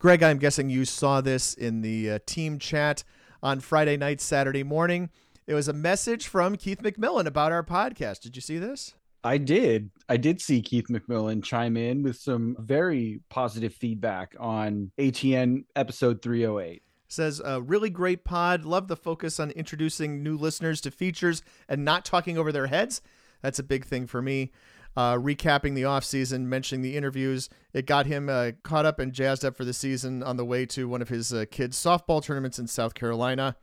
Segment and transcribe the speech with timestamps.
[0.00, 3.04] Greg, I'm guessing you saw this in the uh, team chat
[3.42, 5.10] on Friday night, Saturday morning.
[5.46, 8.22] It was a message from Keith McMillan about our podcast.
[8.22, 8.94] Did you see this?
[9.22, 9.90] I did.
[10.08, 16.22] I did see Keith McMillan chime in with some very positive feedback on ATN episode
[16.22, 16.82] 308.
[17.08, 18.64] Says a really great pod.
[18.64, 23.02] Love the focus on introducing new listeners to features and not talking over their heads.
[23.42, 24.50] That's a big thing for me.
[24.96, 27.48] Uh, recapping the offseason, mentioning the interviews.
[27.72, 30.66] It got him uh, caught up and jazzed up for the season on the way
[30.66, 33.56] to one of his uh, kids' softball tournaments in South Carolina.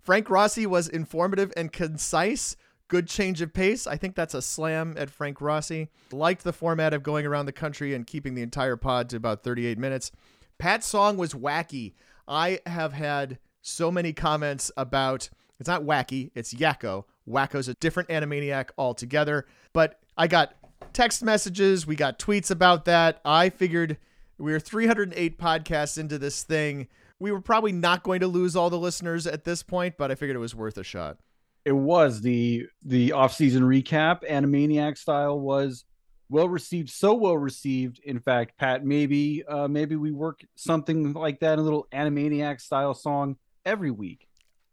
[0.00, 2.56] Frank Rossi was informative and concise.
[2.88, 3.86] Good change of pace.
[3.86, 5.90] I think that's a slam at Frank Rossi.
[6.10, 9.44] Liked the format of going around the country and keeping the entire pod to about
[9.44, 10.10] 38 minutes.
[10.58, 11.92] Pat's song was wacky.
[12.26, 17.04] I have had so many comments about it's not wacky, it's Yakko.
[17.28, 19.46] Wakko's a different Animaniac altogether.
[19.72, 20.54] But I got
[20.92, 23.20] text messages, we got tweets about that.
[23.24, 23.98] I figured
[24.38, 26.88] we were 308 podcasts into this thing.
[27.18, 30.14] We were probably not going to lose all the listeners at this point, but I
[30.14, 31.18] figured it was worth a shot.
[31.64, 35.84] It was the the off-season recap, Animaniac style was
[36.30, 38.00] well received, so well received.
[38.02, 42.94] In fact, Pat, maybe uh, maybe we work something like that, a little Animaniac style
[42.94, 44.26] song every week.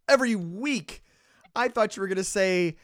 [0.08, 1.04] Every week.
[1.56, 2.78] I thought you were going to say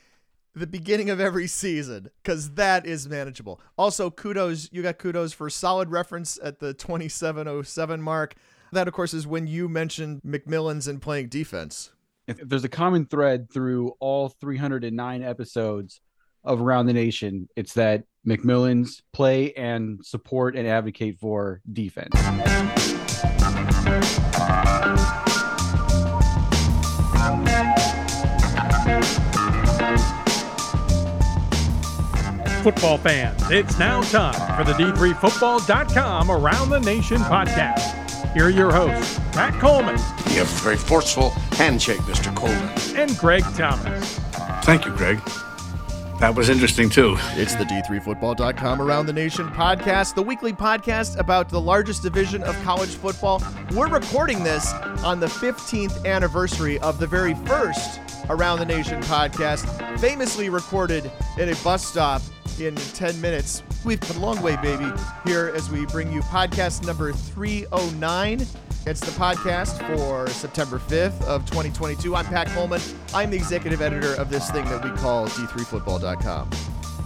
[0.56, 3.60] the beginning of every season because that is manageable.
[3.78, 8.36] Also, kudos, you got kudos for solid reference at the 2707 mark.
[8.72, 11.92] That, of course, is when you mentioned McMillan's and playing defense.
[12.28, 16.02] If there's a common thread through all 309 episodes
[16.44, 22.14] of Around the Nation, it's that McMillan's play and support and advocate for defense.
[32.64, 38.32] Football fans, it's now time for the D3Football.com Around the Nation podcast.
[38.34, 39.98] Here are your hosts, Pat Coleman.
[40.30, 42.34] You have a very forceful handshake, Mr.
[42.34, 42.70] Coleman.
[42.98, 44.18] And Greg Thomas.
[44.64, 45.20] Thank you, Greg.
[46.22, 47.18] That was interesting too.
[47.34, 52.56] It's the D3Football.com Around the Nation podcast, the weekly podcast about the largest division of
[52.64, 53.44] college football.
[53.72, 54.72] We're recording this
[55.04, 58.00] on the 15th anniversary of the very first
[58.30, 62.22] Around the Nation podcast, famously recorded in a bus stop
[62.60, 63.64] in 10 minutes.
[63.84, 64.90] We've come a long way, baby,
[65.26, 68.46] here as we bring you podcast number 309.
[68.86, 72.16] It's the podcast for September 5th of 2022.
[72.16, 72.82] I'm Pat Coleman.
[73.14, 76.50] I'm the executive editor of this thing that we call D3Football.com.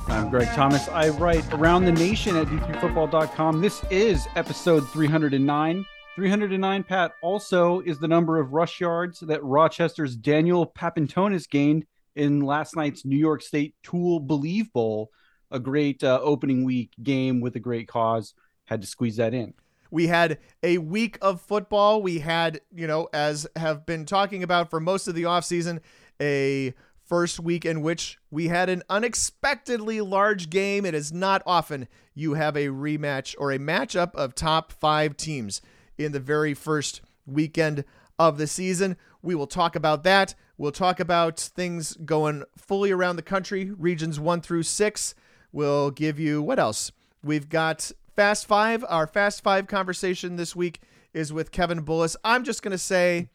[0.08, 0.88] I'm Greg Thomas.
[0.88, 3.62] I write around the nation at d3football.com.
[3.62, 5.86] This is episode 309.
[6.18, 11.86] 309, Pat, also is the number of rush yards that Rochester's Daniel Papantonis gained
[12.16, 15.12] in last night's New York State Tool Believe Bowl.
[15.52, 18.34] A great uh, opening week game with a great cause.
[18.66, 19.54] Had to squeeze that in.
[19.92, 22.02] We had a week of football.
[22.02, 25.82] We had, you know, as have been talking about for most of the offseason,
[26.20, 26.74] a
[27.06, 30.84] first week in which we had an unexpectedly large game.
[30.84, 35.62] It is not often you have a rematch or a matchup of top five teams
[35.97, 37.84] in the very first weekend
[38.19, 38.97] of the season.
[39.22, 40.35] We will talk about that.
[40.58, 45.13] We'll talk about things going fully around the country, regions one through six.
[45.52, 46.91] We'll give you what else?
[47.24, 48.84] We've got Fast Five.
[48.88, 50.81] Our Fast Five conversation this week
[51.13, 52.16] is with Kevin Bullis.
[52.24, 53.30] I'm just going to say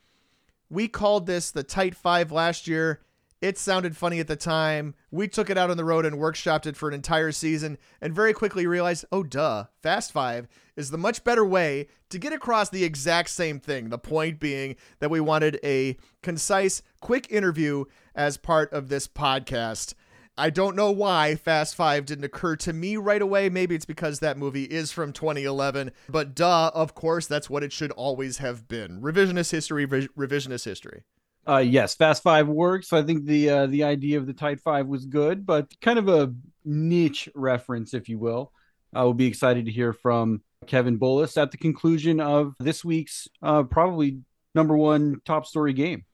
[0.68, 3.00] we called this the Tight Five last year.
[3.42, 4.94] It sounded funny at the time.
[5.10, 8.14] We took it out on the road and workshopped it for an entire season and
[8.14, 12.68] very quickly realized, oh, duh, Fast Five is the much better way to get across
[12.68, 13.88] the exact same thing.
[13.88, 19.94] The point being that we wanted a concise, quick interview as part of this podcast.
[20.38, 23.48] I don't know why Fast Five didn't occur to me right away.
[23.48, 25.90] Maybe it's because that movie is from 2011.
[26.08, 29.02] But duh, of course, that's what it should always have been.
[29.02, 31.02] Revisionist history, re- revisionist history.
[31.46, 32.92] Uh, yes, Fast Five works.
[32.92, 36.08] I think the uh, the idea of the Tight Five was good, but kind of
[36.08, 36.32] a
[36.64, 38.52] niche reference, if you will.
[38.94, 43.26] I will be excited to hear from Kevin Bullis at the conclusion of this week's
[43.42, 44.20] uh, probably
[44.54, 46.04] number one top story game.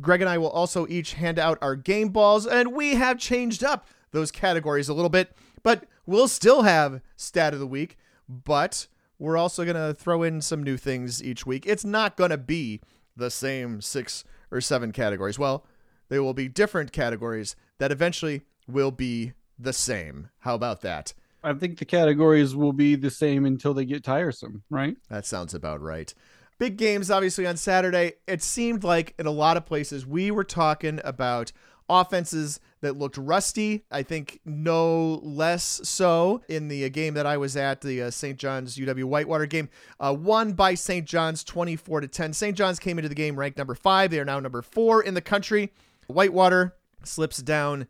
[0.00, 3.64] Greg and I will also each hand out our game balls, and we have changed
[3.64, 7.96] up those categories a little bit, but we'll still have stat of the week.
[8.28, 11.64] But we're also going to throw in some new things each week.
[11.66, 12.82] It's not going to be
[13.16, 15.38] the same six or seven categories.
[15.38, 15.64] Well,
[16.08, 20.30] they will be different categories that eventually will be the same.
[20.40, 21.14] How about that?
[21.42, 24.96] I think the categories will be the same until they get tiresome, right?
[25.08, 26.12] That sounds about right.
[26.58, 28.14] Big games, obviously, on Saturday.
[28.26, 31.52] It seemed like in a lot of places we were talking about
[31.88, 33.84] offenses that looked rusty.
[33.90, 38.10] I think no less so in the uh, game that I was at, the uh,
[38.10, 38.38] St.
[38.38, 39.68] John's UW Whitewater game,
[39.98, 41.06] uh, won by St.
[41.06, 42.32] John's 24 to 10.
[42.32, 42.56] St.
[42.56, 44.10] John's came into the game ranked number five.
[44.10, 45.72] They are now number four in the country.
[46.06, 46.74] Whitewater
[47.04, 47.86] slips down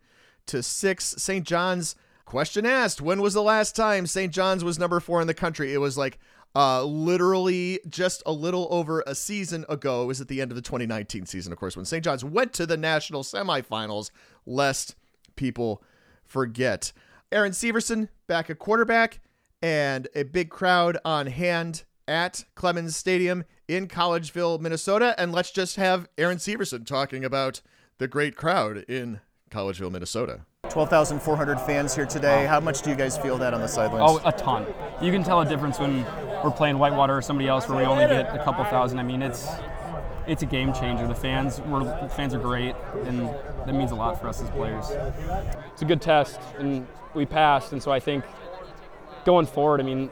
[0.47, 1.15] to six.
[1.17, 1.45] St.
[1.45, 1.95] John's
[2.25, 4.33] question asked: When was the last time St.
[4.33, 5.73] John's was number four in the country?
[5.73, 6.19] It was like
[6.57, 10.01] uh, literally just a little over a season ago.
[10.01, 12.03] It was at the end of the 2019 season, of course, when St.
[12.03, 14.09] John's went to the national semifinals,
[14.47, 14.95] lest
[15.35, 15.83] people
[16.25, 16.91] forget.
[17.31, 19.19] Aaron Syverson back at quarterback
[19.61, 25.13] and a big crowd on hand at Clemens Stadium in Collegeville, Minnesota.
[25.19, 27.61] And let's just have Aaron Syverson talking about
[27.99, 29.19] the great crowd in
[29.51, 30.47] Collegeville, Minnesota.
[30.69, 32.45] 12,400 fans here today.
[32.45, 34.19] How much do you guys feel that on the sidelines?
[34.23, 34.65] Oh, a ton.
[35.01, 36.03] You can tell a difference when
[36.43, 38.99] we're playing Whitewater or somebody else where we only get a couple thousand.
[38.99, 39.47] I mean, it's
[40.27, 41.07] it's a game changer.
[41.07, 42.75] The fans, we're, the fans are great,
[43.05, 43.29] and
[43.65, 44.85] that means a lot for us as players.
[45.71, 47.71] It's a good test, and we passed.
[47.71, 48.25] And so I think
[49.25, 50.09] going forward, I mean,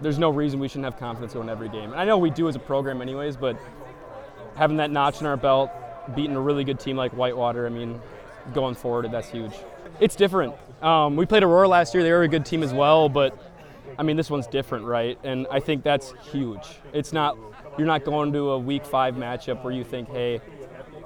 [0.00, 1.92] there's no reason we shouldn't have confidence going every game.
[1.92, 3.58] And I know we do as a program, anyways, but
[4.56, 5.70] having that notch in our belt,
[6.14, 8.00] beating a really good team like Whitewater, I mean,
[8.52, 9.52] going forward, that's huge.
[10.00, 10.54] It's different.
[10.82, 12.02] Um, we played Aurora last year.
[12.02, 13.38] They were a good team as well, but
[13.98, 15.18] I mean, this one's different, right?
[15.22, 16.66] And I think that's huge.
[16.92, 17.36] It's not
[17.78, 20.40] you're not going to a week five matchup where you think, hey,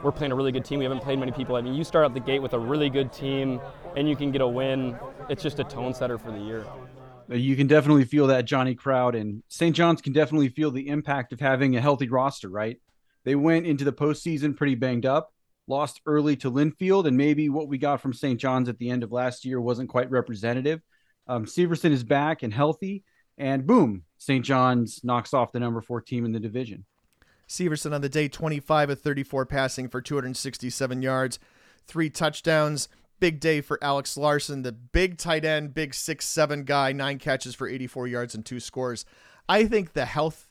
[0.02, 0.78] we're playing a really good team.
[0.78, 1.56] We haven't played many people.
[1.56, 3.60] I mean, you start out the gate with a really good team
[3.96, 4.96] and you can get a win.
[5.28, 6.64] It's just a tone setter for the year.
[7.28, 9.74] You can definitely feel that Johnny crowd, and St.
[9.74, 12.80] John's can definitely feel the impact of having a healthy roster, right?
[13.24, 15.32] They went into the postseason pretty banged up,
[15.68, 18.38] lost early to Linfield, and maybe what we got from St.
[18.38, 20.80] John's at the end of last year wasn't quite representative.
[21.26, 23.04] Um, Syverson is back and healthy,
[23.36, 24.44] and boom, St.
[24.44, 26.84] John's knocks off the number four team in the division.
[27.48, 31.38] Syverson on the day, 25 of 34 passing for 267 yards,
[31.86, 32.88] three touchdowns.
[33.18, 37.54] Big day for Alex Larson, the big tight end, big six seven guy, nine catches
[37.54, 39.06] for 84 yards and two scores.
[39.48, 40.48] I think the health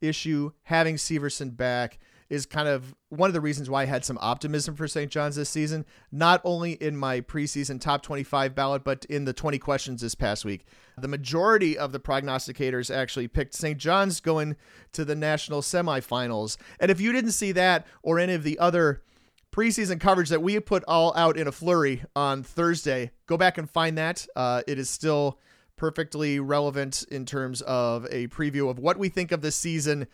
[0.00, 2.00] issue, having Syverson back,
[2.30, 5.10] is kind of one of the reasons why I had some optimism for St.
[5.10, 9.58] John's this season, not only in my preseason top 25 ballot, but in the 20
[9.58, 10.66] questions this past week.
[10.98, 13.78] The majority of the prognosticators actually picked St.
[13.78, 14.56] John's going
[14.92, 16.58] to the national semifinals.
[16.80, 19.02] And if you didn't see that or any of the other
[19.50, 23.70] preseason coverage that we put all out in a flurry on Thursday, go back and
[23.70, 24.26] find that.
[24.36, 25.38] Uh, it is still
[25.76, 30.06] perfectly relevant in terms of a preview of what we think of this season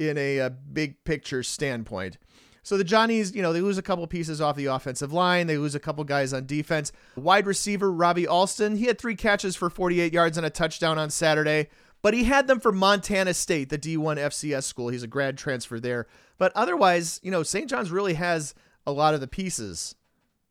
[0.00, 2.16] in a, a big picture standpoint.
[2.62, 5.46] So the Johnnies, you know, they lose a couple pieces off the offensive line.
[5.46, 6.92] They lose a couple guys on defense.
[7.16, 11.10] Wide receiver Robbie Alston, he had three catches for 48 yards and a touchdown on
[11.10, 11.68] Saturday,
[12.02, 14.88] but he had them for Montana State, the D1 FCS school.
[14.88, 16.06] He's a grad transfer there.
[16.38, 17.68] But otherwise, you know, St.
[17.68, 18.54] John's really has
[18.86, 19.94] a lot of the pieces.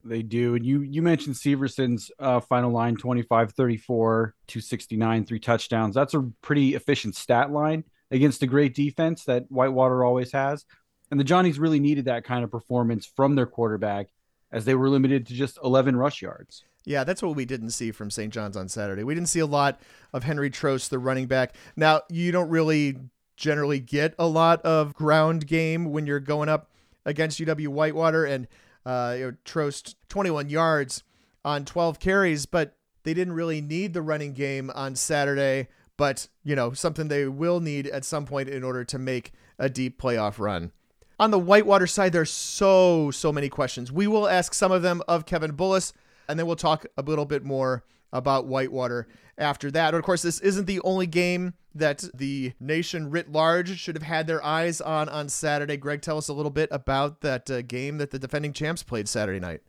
[0.03, 0.55] They do.
[0.55, 5.93] And you you mentioned Syverson's uh, final line 25 34, 269, three touchdowns.
[5.93, 10.65] That's a pretty efficient stat line against a great defense that Whitewater always has.
[11.11, 14.07] And the Johnnies really needed that kind of performance from their quarterback
[14.51, 16.63] as they were limited to just 11 rush yards.
[16.85, 18.33] Yeah, that's what we didn't see from St.
[18.33, 19.03] John's on Saturday.
[19.03, 19.79] We didn't see a lot
[20.13, 21.56] of Henry Trost, the running back.
[21.75, 22.97] Now, you don't really
[23.35, 26.71] generally get a lot of ground game when you're going up
[27.06, 28.47] against UW Whitewater and
[28.85, 31.03] uh, you know, Trost 21 yards
[31.44, 35.67] on 12 carries, but they didn't really need the running game on Saturday
[35.99, 39.69] but you know something they will need at some point in order to make a
[39.69, 40.71] deep playoff run.
[41.19, 43.91] On the Whitewater side, there's so so many questions.
[43.91, 45.91] We will ask some of them of Kevin Bullis,
[46.29, 49.91] and then we'll talk a little bit more about Whitewater after that.
[49.91, 54.03] But of course, this isn't the only game that the nation writ large should have
[54.03, 55.75] had their eyes on on Saturday.
[55.75, 59.09] Greg, tell us a little bit about that uh, game that the defending champs played
[59.09, 59.61] Saturday night.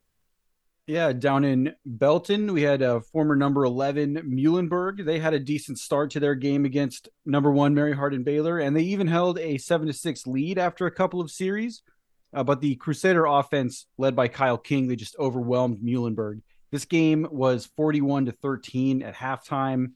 [0.91, 5.05] Yeah, down in Belton, we had a former number 11 Muhlenberg.
[5.05, 8.75] They had a decent start to their game against number one Mary Hardin Baylor, and
[8.75, 11.85] they even held a 7 to 6 lead after a couple of series.
[12.35, 16.41] Uh, but the Crusader offense, led by Kyle King, they just overwhelmed Muhlenberg.
[16.73, 19.93] This game was 41 to 13 at halftime,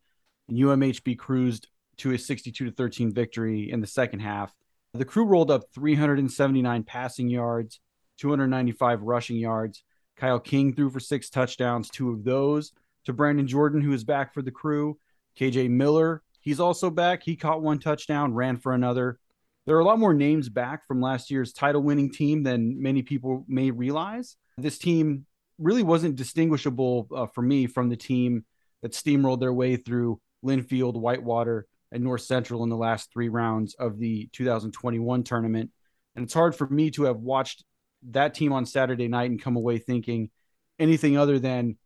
[0.46, 4.54] and UMHB cruised to a 62 to 13 victory in the second half.
[4.92, 7.80] The crew rolled up 379 passing yards,
[8.18, 9.82] 295 rushing yards
[10.16, 12.72] Kyle King threw for six touchdowns, two of those
[13.04, 14.98] to Brandon Jordan, who is back for the crew.
[15.38, 17.22] KJ Miller, he's also back.
[17.22, 19.18] He caught one touchdown, ran for another.
[19.66, 23.02] There are a lot more names back from last year's title winning team than many
[23.02, 24.36] people may realize.
[24.58, 25.26] This team
[25.58, 28.44] really wasn't distinguishable uh, for me from the team
[28.82, 33.74] that steamrolled their way through Linfield, Whitewater, and North Central in the last three rounds
[33.74, 35.70] of the 2021 tournament.
[36.14, 37.64] And it's hard for me to have watched
[38.10, 40.30] that team on Saturday night and come away thinking
[40.78, 41.76] anything other than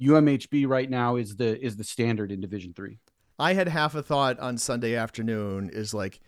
[0.00, 2.98] UMHB right now is the is the standard in Division Three.
[3.38, 6.20] I had half a thought on Sunday afternoon is like,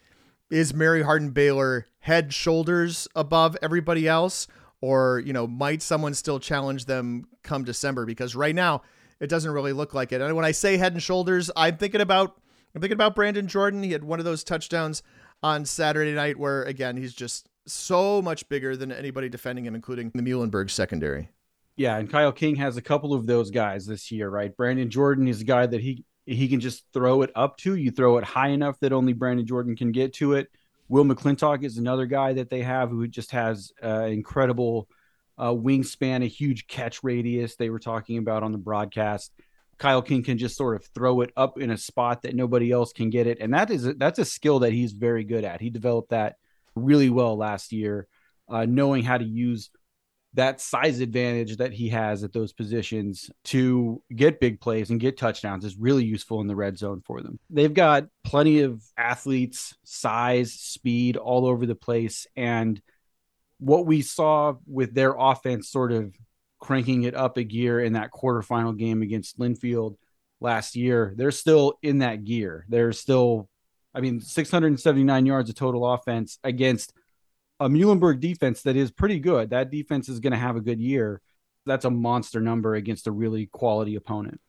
[0.51, 4.47] is Mary Hardin Baylor head shoulders above everybody else,
[4.81, 8.05] or you know, might someone still challenge them come December?
[8.05, 8.83] Because right now
[9.21, 10.21] it doesn't really look like it.
[10.21, 12.37] And when I say head and shoulders, I'm thinking about
[12.75, 13.83] I'm thinking about Brandon Jordan.
[13.83, 15.03] He had one of those touchdowns
[15.43, 20.11] on Saturday night where again he's just so much bigger than anybody defending him, including
[20.15, 21.31] the Muhlenberg secondary.
[21.77, 24.55] Yeah, and Kyle King has a couple of those guys this year, right?
[24.57, 27.75] Brandon Jordan is a guy that he he can just throw it up to.
[27.75, 30.49] You throw it high enough that only Brandon Jordan can get to it.
[30.89, 34.89] Will McClintock is another guy that they have who just has uh, incredible
[35.39, 37.57] uh, wingspan, a huge catch radius.
[37.57, 39.33] They were talking about on the broadcast.
[39.79, 42.93] Kyle King can just sort of throw it up in a spot that nobody else
[42.93, 45.61] can get it, and that is a, that's a skill that he's very good at.
[45.61, 46.37] He developed that
[46.75, 48.07] really well last year,
[48.49, 49.71] uh, knowing how to use
[50.35, 55.19] that size advantage that he has at those positions to get big plays and get
[55.19, 57.39] touchdowns is really useful in the red zone for them.
[57.51, 62.27] They've got plenty of athletes, size, speed all over the place.
[62.35, 62.81] And
[63.59, 66.15] what we saw with their offense sort of
[66.59, 69.97] cranking it up a gear in that quarterfinal game against Linfield
[70.41, 72.65] last year, they're still in that gear.
[72.69, 73.49] They're still,
[73.95, 76.93] I mean, 679 yards of total offense against
[77.61, 79.51] a Muhlenberg defense that is pretty good.
[79.51, 81.21] That defense is going to have a good year.
[81.67, 84.41] That's a monster number against a really quality opponent.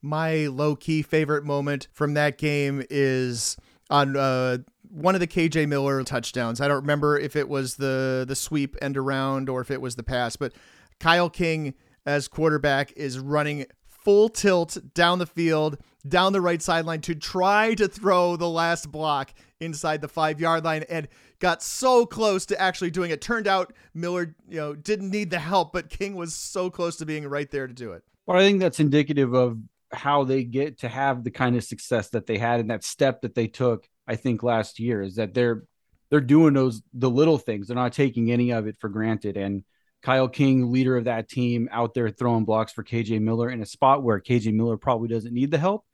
[0.00, 3.56] My low key favorite moment from that game is
[3.88, 6.60] on uh, one of the KJ Miller touchdowns.
[6.60, 9.94] I don't remember if it was the the sweep end around or if it was
[9.94, 10.52] the pass, but
[10.98, 11.74] Kyle King
[12.04, 17.74] as quarterback is running full tilt down the field, down the right sideline to try
[17.74, 22.60] to throw the last block inside the five yard line and got so close to
[22.60, 23.20] actually doing it.
[23.20, 27.06] Turned out Miller, you know, didn't need the help, but King was so close to
[27.06, 28.02] being right there to do it.
[28.26, 29.58] Well, I think that's indicative of
[29.92, 33.22] how they get to have the kind of success that they had and that step
[33.22, 35.64] that they took, I think last year is that they're
[36.10, 37.68] they're doing those the little things.
[37.68, 39.36] They're not taking any of it for granted.
[39.36, 39.64] And
[40.02, 43.66] Kyle King, leader of that team, out there throwing blocks for KJ Miller in a
[43.66, 45.84] spot where KJ Miller probably doesn't need the help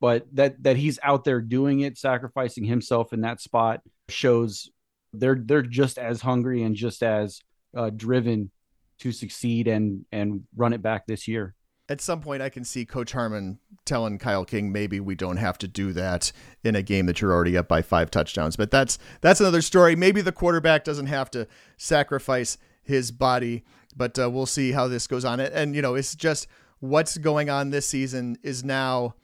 [0.00, 4.70] but that that he's out there doing it, sacrificing himself in that spot shows
[5.12, 7.40] they're they're just as hungry and just as
[7.76, 8.50] uh, driven
[8.98, 11.54] to succeed and and run it back this year.
[11.88, 15.58] At some point, I can see Coach Harmon telling Kyle King maybe we don't have
[15.58, 16.30] to do that
[16.62, 18.54] in a game that you're already up by five touchdowns.
[18.56, 19.96] But that's that's another story.
[19.96, 23.64] Maybe the quarterback doesn't have to sacrifice his body,
[23.96, 25.40] but uh, we'll see how this goes on.
[25.40, 26.46] And you know, it's just
[26.78, 29.14] what's going on this season is now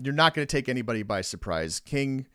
[0.00, 1.80] you're not going to take anybody by surprise.
[1.80, 2.26] King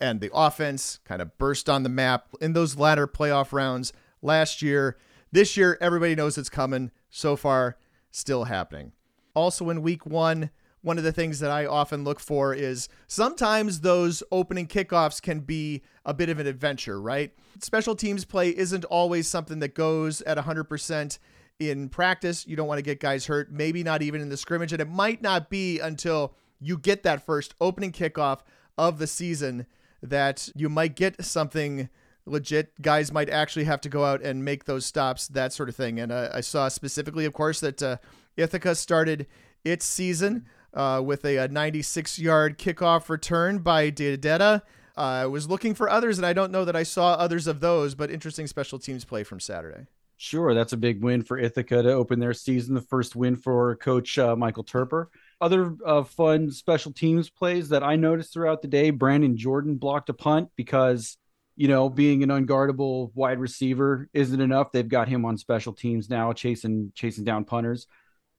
[0.00, 3.92] and the offense kind of burst on the map in those latter playoff rounds
[4.22, 4.96] last year.
[5.30, 6.90] This year, everybody knows it's coming.
[7.10, 7.76] So far,
[8.10, 8.92] still happening.
[9.34, 10.50] Also, in week one,
[10.82, 15.40] one of the things that I often look for is sometimes those opening kickoffs can
[15.40, 17.32] be a bit of an adventure, right?
[17.60, 21.18] Special teams play isn't always something that goes at 100%
[21.60, 22.46] in practice.
[22.46, 24.72] You don't want to get guys hurt, maybe not even in the scrimmage.
[24.72, 28.40] And it might not be until you get that first opening kickoff
[28.78, 29.66] of the season
[30.02, 31.88] that you might get something
[32.26, 32.80] legit.
[32.80, 35.98] Guys might actually have to go out and make those stops, that sort of thing.
[36.00, 37.96] And uh, I saw specifically, of course, that uh,
[38.36, 39.26] Ithaca started
[39.64, 44.62] its season uh, with a, a 96 yard kickoff return by Data.
[44.96, 47.60] Uh, I was looking for others, and I don't know that I saw others of
[47.60, 49.86] those, but interesting special teams play from Saturday.
[50.18, 52.74] Sure, that's a big win for Ithaca to open their season.
[52.74, 55.06] The first win for Coach uh, Michael Toerper
[55.42, 60.08] other uh, fun special teams plays that I noticed throughout the day, Brandon Jordan blocked
[60.08, 61.18] a punt because,
[61.56, 64.70] you know, being an unguardable wide receiver isn't enough.
[64.70, 67.88] They've got him on special teams now, chasing chasing down punters.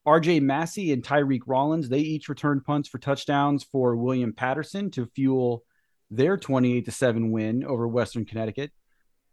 [0.07, 5.05] RJ Massey and Tyreek Rollins, they each returned punts for touchdowns for William Paterson to
[5.07, 5.63] fuel
[6.09, 8.71] their 28 to 7 win over Western Connecticut.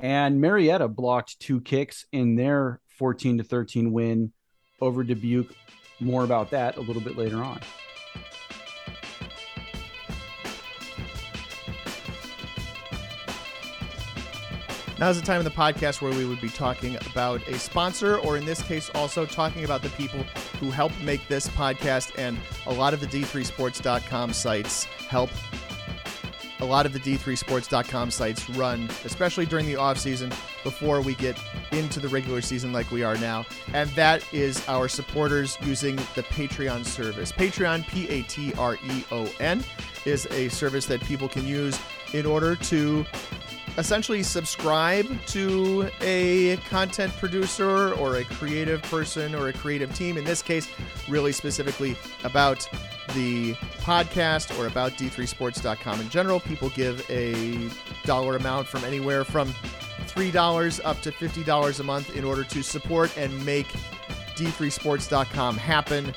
[0.01, 4.33] And Marietta blocked two kicks in their 14 to 13 win
[4.81, 5.55] over Dubuque
[6.01, 7.61] more about that a little bit later on.
[14.99, 18.37] Now's the time in the podcast where we would be talking about a sponsor, or
[18.37, 20.23] in this case, also talking about the people
[20.61, 25.31] who help make this podcast and a lot of the D3Sports.com sites help
[26.61, 30.31] a lot of the D3Sports.com sites run, especially during the off season
[30.63, 31.39] before we get
[31.73, 33.47] into the regular season like we are now.
[33.73, 37.33] And that is our supporters using the Patreon service.
[37.33, 39.65] Patreon, P A T R E O N,
[40.05, 41.79] is a service that people can use
[42.13, 43.05] in order to
[43.79, 50.17] essentially subscribe to a content producer or a creative person or a creative team.
[50.17, 50.69] In this case,
[51.09, 52.69] really specifically about
[53.15, 56.41] the podcast or about d3sports.com in general.
[56.41, 57.71] People give a
[58.05, 59.53] dollar amount from anywhere from
[60.15, 63.69] $3 up to $50 a month in order to support and make
[64.37, 66.15] d3sports.com happen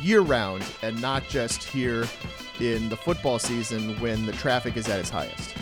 [0.00, 2.06] year round and not just here
[2.60, 5.54] in the football season when the traffic is at its highest.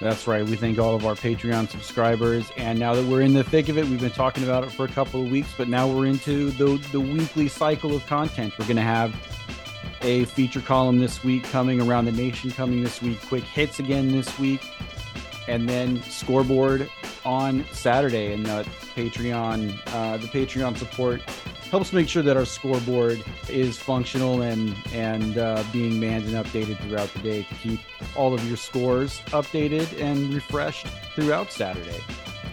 [0.00, 0.44] That's right.
[0.44, 2.50] We thank all of our Patreon subscribers.
[2.56, 4.84] And now that we're in the thick of it, we've been talking about it for
[4.84, 8.52] a couple of weeks, but now we're into the, the weekly cycle of content.
[8.58, 9.14] We're going to have
[10.02, 14.08] a feature column this week coming around the nation coming this week, quick hits again
[14.08, 14.60] this week,
[15.48, 16.90] and then scoreboard
[17.24, 18.32] on Saturday.
[18.32, 21.22] And the Patreon, uh, the Patreon support
[21.70, 26.78] helps make sure that our scoreboard is functional and and uh, being manned and updated
[26.78, 27.80] throughout the day to keep
[28.14, 32.00] all of your scores updated and refreshed throughout Saturday.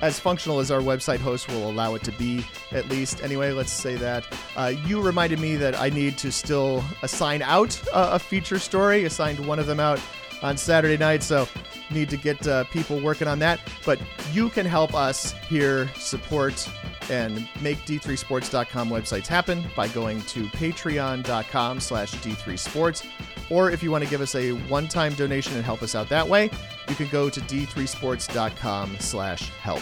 [0.01, 3.22] As functional as our website host will allow it to be, at least.
[3.22, 4.25] Anyway, let's say that.
[4.56, 9.06] Uh, you reminded me that I need to still assign out a, a feature story.
[9.06, 10.01] Assigned one of them out
[10.42, 11.48] on Saturday night, so
[11.91, 13.60] need to get uh, people working on that.
[13.86, 14.00] But
[14.31, 16.67] you can help us here support
[17.10, 23.05] and make d3sports.com websites happen by going to patreon.com slash d3sports
[23.50, 26.27] or if you want to give us a one-time donation and help us out that
[26.27, 26.50] way
[26.88, 29.81] you can go to d3sports.com slash help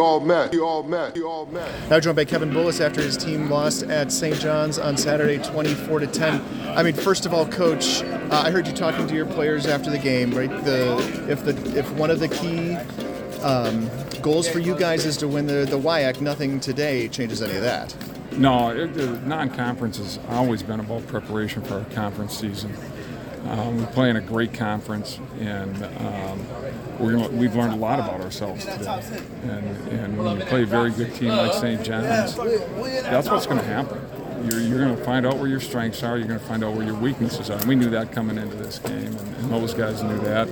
[0.00, 0.52] you all met.
[0.54, 1.14] You all met.
[1.14, 1.90] You all met.
[1.90, 4.34] Now joined by Kevin Bullis after his team lost at St.
[4.40, 6.42] John's on Saturday, 24 to 10.
[6.68, 9.90] I mean, first of all, Coach, uh, I heard you talking to your players after
[9.90, 10.30] the game.
[10.30, 10.96] Right, the
[11.28, 12.76] if the if one of the key
[13.42, 13.90] um,
[14.22, 17.62] goals for you guys is to win the the WIAC, nothing today changes any of
[17.62, 17.94] that.
[18.32, 22.74] No, it, the non-conference has always been about preparation for our conference season.
[23.48, 26.46] Um, we play in a great conference, and um,
[27.00, 29.02] we're gonna, we've learned a lot about ourselves today.
[29.44, 31.82] And, and when you play a very good team like St.
[31.82, 34.00] John's, that's what's going to happen.
[34.50, 36.16] You're, you're going to find out where your strengths are.
[36.16, 37.58] You're going to find out where your weaknesses are.
[37.58, 40.48] And we knew that coming into this game, and, and those guys knew that.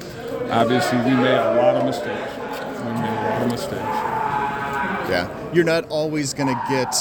[0.50, 2.36] Obviously, we made a lot of mistakes.
[2.36, 3.82] We made a lot of mistakes.
[5.08, 6.94] Yeah, you're not always going to get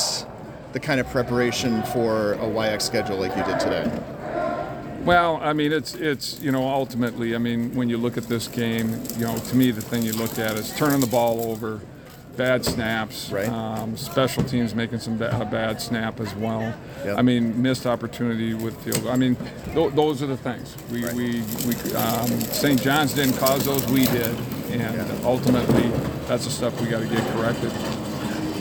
[0.71, 3.89] the kind of preparation for a WIAC schedule like you did today.
[5.08, 8.48] Well, I mean, it's it's you know ultimately, I mean, when you look at this
[8.50, 11.80] game, you know, to me the thing you look at is turning the ball over,
[12.36, 13.48] bad snaps, right.
[13.48, 16.76] um, special teams making some ba- a bad snap as well.
[17.06, 17.17] Yep.
[17.17, 19.02] I mean, missed opportunity with field.
[19.04, 19.12] goal.
[19.13, 19.38] I mean,
[19.74, 20.76] th- those are the things.
[20.91, 21.13] We Right.
[21.13, 22.82] we, we um, St.
[22.82, 24.36] John's didn't cause those, we did,
[24.72, 25.89] and ultimately,
[26.28, 27.72] that's the stuff we got to get corrected.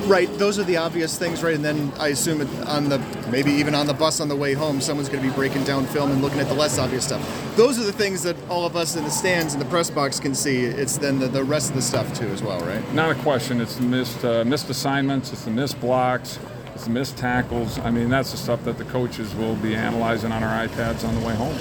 [0.07, 1.57] Right, those are the obvious things, right?
[1.57, 4.53] And then I assume it on the maybe even on the bus on the way
[4.53, 7.57] home, someone's going to be breaking down film and looking at the less obvious stuff.
[7.57, 10.21] Those are the things that all of us in the stands in the press box
[10.21, 10.64] can see.
[10.64, 12.95] It's then the, the rest of the stuff too, as well, right?
[12.95, 13.61] Not a question.
[13.61, 15.33] It's the missed uh, missed assignments.
[15.33, 16.38] It's the missed blocks.
[16.77, 17.81] It's the missed tackles.
[17.81, 21.21] I mean, that's the stuff that the coaches will be analyzing on our iPads on
[21.21, 21.57] the way home.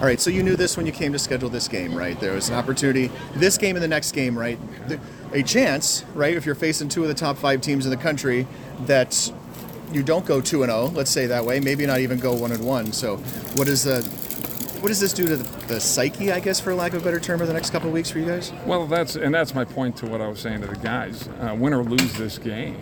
[0.00, 2.18] All right, so you knew this when you came to schedule this game, right?
[2.18, 4.58] There was an opportunity, this game and the next game, right?
[4.88, 5.00] The-
[5.34, 6.36] A chance, right?
[6.36, 8.46] If you're facing two of the top five teams in the country,
[8.86, 9.32] that
[9.92, 10.86] you don't go two and zero.
[10.86, 11.58] Let's say that way.
[11.58, 12.92] Maybe not even go one and one.
[12.92, 13.16] So,
[13.56, 14.02] what is the
[14.80, 17.18] what does this do to the, the psyche, I guess, for lack of a better
[17.18, 18.52] term, over the next couple of weeks for you guys?
[18.64, 21.28] Well, that's and that's my point to what I was saying to the guys.
[21.40, 22.80] Uh, win or lose this game,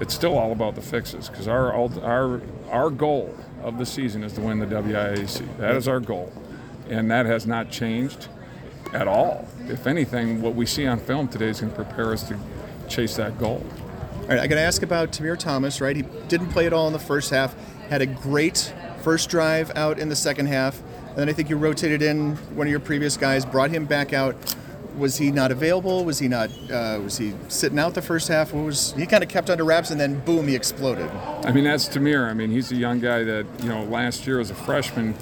[0.00, 1.72] it's still all about the fixes because our
[2.02, 5.58] our our goal of the season is to win the WIAC.
[5.58, 6.32] That is our goal,
[6.88, 8.28] and that has not changed
[8.92, 9.46] at all.
[9.68, 12.38] If anything, what we see on film today is going to prepare us to
[12.88, 13.64] chase that goal.
[14.22, 15.94] All right, I got to ask about Tamir Thomas, right?
[15.94, 17.54] He didn't play at all in the first half,
[17.88, 18.72] had a great
[19.02, 22.66] first drive out in the second half, and then I think you rotated in one
[22.66, 24.36] of your previous guys, brought him back out.
[24.96, 26.06] Was he not available?
[26.06, 26.48] Was he not?
[26.70, 28.54] Uh, was he sitting out the first half?
[28.54, 31.10] What was he kind of kept under wraps, and then boom, he exploded.
[31.44, 32.28] I mean, that's Tamir.
[32.28, 35.14] I mean, he's a young guy that, you know, last year as a freshman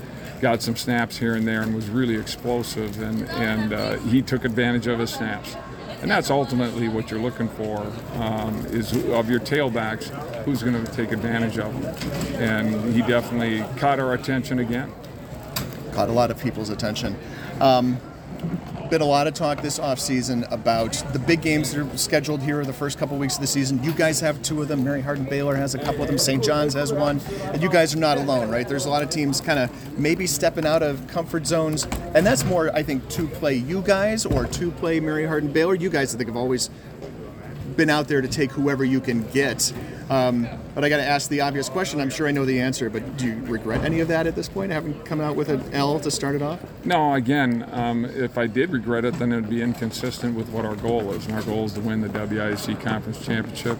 [0.45, 4.45] got some snaps here and there and was really explosive, and, and uh, he took
[4.45, 5.57] advantage of his snaps.
[6.03, 7.79] And that's ultimately what you're looking for
[8.17, 10.11] um, is of your tailbacks,
[10.45, 11.95] who's going to take advantage of them.
[12.43, 14.93] And he definitely caught our attention again.
[15.93, 17.17] Caught a lot of people's attention.
[17.59, 17.99] Um,
[18.91, 22.65] been a lot of talk this offseason about the big games that are scheduled here
[22.65, 23.83] the first couple weeks of the season.
[23.83, 24.85] You guys have two of them.
[24.85, 26.19] Mary Hardin Baylor has a couple of them.
[26.19, 26.43] St.
[26.45, 27.21] John's has one.
[27.53, 28.69] And you guys are not alone, right?
[28.69, 31.85] There's a lot of teams kind of maybe stepping out of comfort zones.
[32.15, 35.75] And that's more, I think, to play you guys or to play Mary Hardin Baylor.
[35.75, 36.71] You guys, I think, have always
[37.77, 39.73] been out there to take whoever you can get.
[40.11, 42.01] Um, but I got to ask the obvious question.
[42.01, 44.49] I'm sure I know the answer, but do you regret any of that at this
[44.49, 46.61] point, having come out with an L to start it off?
[46.85, 50.65] No, again, um, if I did regret it, then it would be inconsistent with what
[50.65, 51.27] our goal is.
[51.27, 53.79] And our goal is to win the WIAC Conference Championship.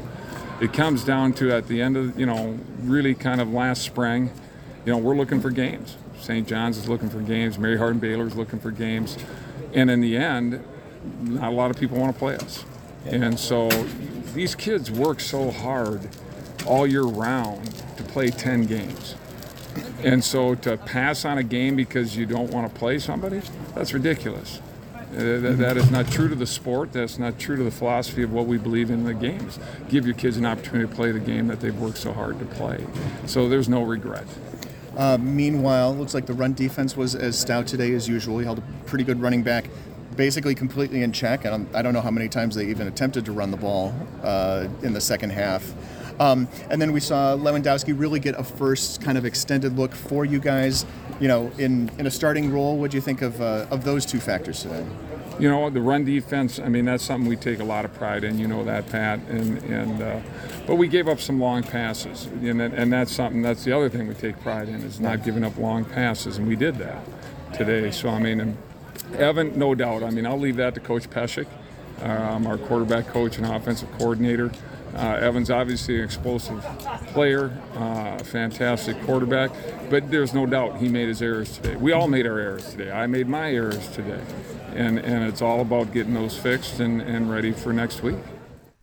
[0.61, 4.31] It comes down to at the end of, you know, really kind of last spring,
[4.85, 5.97] you know, we're looking for games.
[6.21, 6.47] St.
[6.47, 7.59] John's is looking for games.
[7.59, 9.19] Mary Hardin Baylor is looking for games.
[9.75, 10.65] And in the end,
[11.23, 12.65] not a lot of people want to play us.
[13.07, 13.69] And so
[14.35, 16.09] these kids work so hard
[16.67, 17.65] all year round
[17.97, 19.15] to play 10 games.
[20.03, 23.43] And so to pass on a game because you don't want to play somebody,
[23.75, 24.61] that's ridiculous.
[25.15, 26.93] Uh, that, is not true to the sport.
[26.93, 29.61] That's not true to the philosophy of what we believe in the games.
[29.89, 32.45] Give your kids an opportunity to play the game that they've worked so hard to
[32.45, 32.85] play.
[33.27, 34.27] So there's no regret.
[34.97, 38.39] Uh, meanwhile, looks like the run defense was as stout today as usual.
[38.39, 39.69] He held a pretty good running back,
[40.17, 41.45] basically completely in check.
[41.45, 44.69] And I don't know how many times they even attempted to run the ball uh,
[44.83, 45.75] in the second half.
[46.21, 50.25] Um, and then we saw Lewandowski really get a first kind of extended look for
[50.25, 50.87] you guys.
[51.21, 54.07] You know, in, in a starting role, what do you think of uh, of those
[54.07, 54.87] two factors today?
[55.39, 56.61] You know, the run defense.
[56.61, 58.39] I mean, that's something we take a lot of pride in.
[58.39, 59.19] You know that, Pat.
[59.29, 60.21] And and uh,
[60.67, 63.43] but we gave up some long passes, and and that's something.
[63.43, 66.47] That's the other thing we take pride in is not giving up long passes, and
[66.47, 67.05] we did that
[67.53, 67.91] today.
[67.91, 68.57] So I mean, and
[69.17, 70.03] Evan, no doubt.
[70.03, 71.47] I mean, I'll leave that to Coach Peshek,
[72.03, 74.51] um, our quarterback coach and offensive coordinator.
[74.95, 76.63] Uh, Evan's obviously an explosive
[77.09, 79.51] player, uh, fantastic quarterback,
[79.91, 81.75] but there's no doubt he made his errors today.
[81.75, 82.93] We all made our errors today.
[82.93, 84.23] I made my errors today.
[84.73, 88.17] And, and it's all about getting those fixed and, and ready for next week.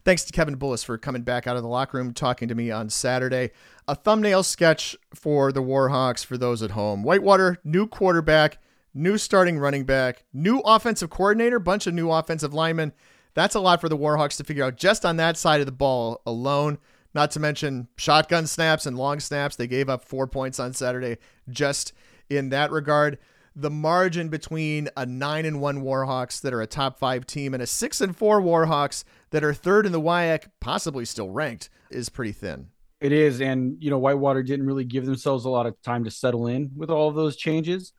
[0.03, 2.71] Thanks to Kevin Bullis for coming back out of the locker room talking to me
[2.71, 3.51] on Saturday.
[3.87, 7.03] A thumbnail sketch for the Warhawks for those at home.
[7.03, 8.57] Whitewater, new quarterback,
[8.93, 12.93] new starting running back, new offensive coordinator, bunch of new offensive linemen.
[13.33, 15.71] That's a lot for the Warhawks to figure out just on that side of the
[15.71, 16.77] ball alone.
[17.13, 19.55] Not to mention shotgun snaps and long snaps.
[19.55, 21.17] They gave up four points on Saturday
[21.49, 21.93] just
[22.29, 23.17] in that regard.
[23.53, 27.61] The margin between a nine and one Warhawks that are a top five team and
[27.61, 32.07] a six and four Warhawks that are third in the WIAC, possibly still ranked, is
[32.07, 32.67] pretty thin.
[33.01, 36.11] It is, and you know Whitewater didn't really give themselves a lot of time to
[36.11, 37.91] settle in with all of those changes.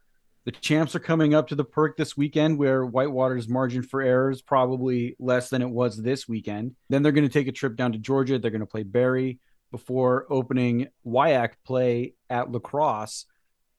[0.45, 4.31] The champs are coming up to the perk this weekend where Whitewater's margin for error
[4.31, 6.75] is probably less than it was this weekend.
[6.89, 8.39] Then they're going to take a trip down to Georgia.
[8.39, 9.39] They're going to play Berry
[9.71, 13.27] before opening WIAC play at La Crosse.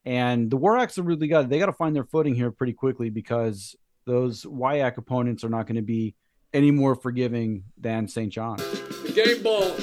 [0.05, 3.09] And the Warhawks have really got they got to find their footing here pretty quickly
[3.09, 6.15] because those WIAC opponents are not going to be
[6.53, 8.31] any more forgiving than St.
[8.31, 8.57] John.
[9.13, 9.75] Game ball.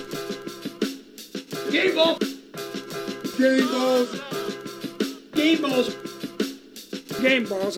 [1.70, 2.18] Game ball.
[3.38, 4.20] Game balls.
[5.32, 6.09] Game balls.
[7.20, 7.76] Game balls.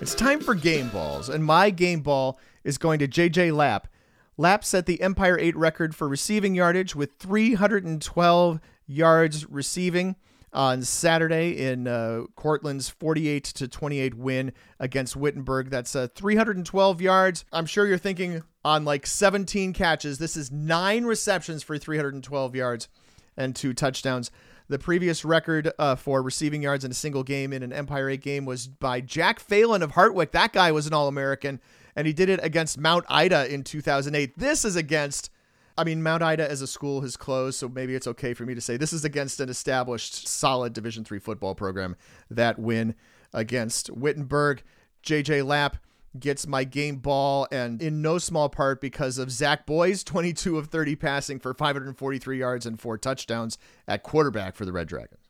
[0.00, 3.88] It's time for game balls, and my game ball is going to JJ Lapp.
[4.36, 10.14] Lapp set the Empire 8 record for receiving yardage with 312 yards receiving
[10.52, 15.70] on Saturday in uh, Cortland's 48 to 28 win against Wittenberg.
[15.70, 17.44] That's uh, 312 yards.
[17.52, 20.18] I'm sure you're thinking on like 17 catches.
[20.18, 22.88] This is nine receptions for 312 yards
[23.36, 24.30] and two touchdowns.
[24.70, 28.20] The previous record uh, for receiving yards in a single game in an Empire 8
[28.20, 30.32] game was by Jack Phelan of Hartwick.
[30.32, 31.58] That guy was an All American,
[31.96, 34.38] and he did it against Mount Ida in 2008.
[34.38, 35.30] This is against,
[35.78, 38.54] I mean, Mount Ida as a school has closed, so maybe it's okay for me
[38.54, 41.96] to say this is against an established, solid Division three football program.
[42.28, 42.94] That win
[43.32, 44.62] against Wittenberg.
[45.02, 45.78] JJ Lapp
[46.20, 50.68] gets my game ball, and in no small part because of Zach Boyes, 22 of
[50.68, 55.28] 30 passing for 543 yards and four touchdowns at quarterback for the Red Dragons.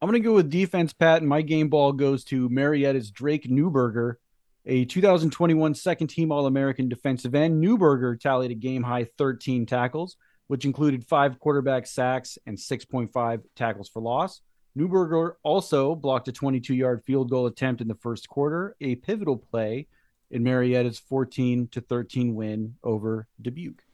[0.00, 3.48] I'm going to go with defense, Pat, and my game ball goes to Marietta's Drake
[3.50, 4.14] Newberger,
[4.64, 7.62] a 2021 second team All American defensive end.
[7.62, 13.88] Newberger tallied a game high 13 tackles, which included five quarterback sacks and 6.5 tackles
[13.88, 14.40] for loss.
[14.78, 19.36] Newberger also blocked a 22 yard field goal attempt in the first quarter, a pivotal
[19.36, 19.88] play
[20.30, 23.84] in Marietta's 14 to 13 win over Dubuque.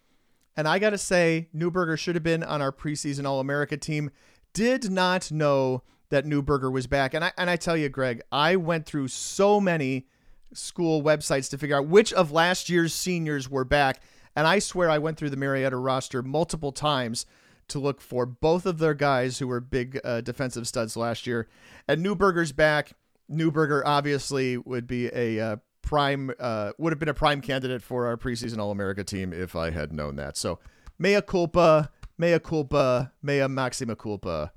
[0.56, 4.10] And I got to say, Newberger should have been on our preseason All America team.
[4.52, 7.12] Did not know that Newberger was back.
[7.14, 10.06] And I and I tell you, Greg, I went through so many
[10.52, 14.00] school websites to figure out which of last year's seniors were back.
[14.36, 17.26] And I swear I went through the Marietta roster multiple times
[17.68, 21.48] to look for both of their guys who were big uh, defensive studs last year.
[21.88, 22.92] And Newberger's back.
[23.30, 28.06] Newberger obviously would be a uh, prime uh, would have been a prime candidate for
[28.06, 30.36] our preseason All America team if I had known that.
[30.36, 30.58] So
[30.98, 34.52] mea culpa, mea culpa, mea maxima culpa.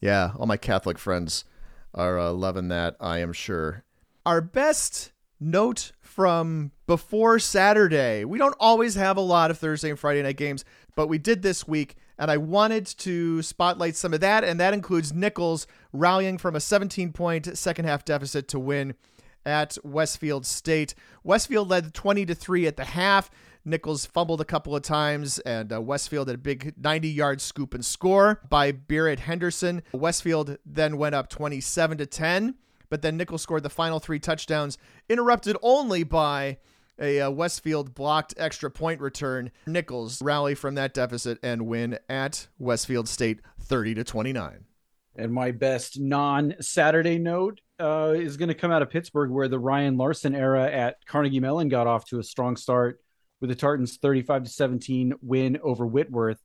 [0.00, 1.44] Yeah, all my Catholic friends
[1.94, 2.96] are uh, loving that.
[3.00, 3.84] I am sure.
[4.24, 8.24] Our best note from before Saturday.
[8.24, 10.64] We don't always have a lot of Thursday and Friday night games,
[10.94, 14.74] but we did this week, and I wanted to spotlight some of that, and that
[14.74, 18.94] includes Nichols rallying from a 17 point second half deficit to win
[19.44, 20.94] at Westfield State.
[21.24, 23.30] Westfield led 20 to 3 at the half.
[23.64, 27.74] Nichols fumbled a couple of times, and uh, Westfield had a big 90 yard scoop
[27.74, 29.82] and score by Barrett Henderson.
[29.92, 32.54] Westfield then went up 27 to 10,
[32.88, 36.58] but then Nichols scored the final three touchdowns, interrupted only by
[36.98, 39.50] a uh, Westfield blocked extra point return.
[39.66, 44.64] Nichols rally from that deficit and win at Westfield State 30 to 29.
[45.16, 49.48] And my best non Saturday note uh, is going to come out of Pittsburgh, where
[49.48, 53.00] the Ryan Larson era at Carnegie Mellon got off to a strong start
[53.40, 56.40] with the Tartans 35 to 17 win over Whitworth.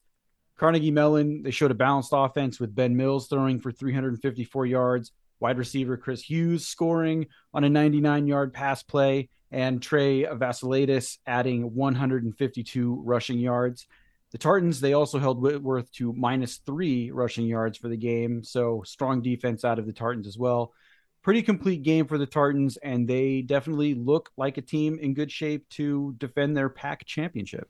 [0.57, 5.57] Carnegie Mellon, they showed a balanced offense with Ben Mills throwing for 354 yards, wide
[5.57, 13.01] receiver Chris Hughes scoring on a 99 yard pass play, and Trey Vasilidis adding 152
[13.03, 13.85] rushing yards.
[14.31, 18.43] The Tartans, they also held Whitworth to minus three rushing yards for the game.
[18.43, 20.73] So strong defense out of the Tartans as well
[21.25, 25.31] pretty complete game for the Tartans, and they definitely look like a team in good
[25.31, 27.67] shape to defend their PAC championship.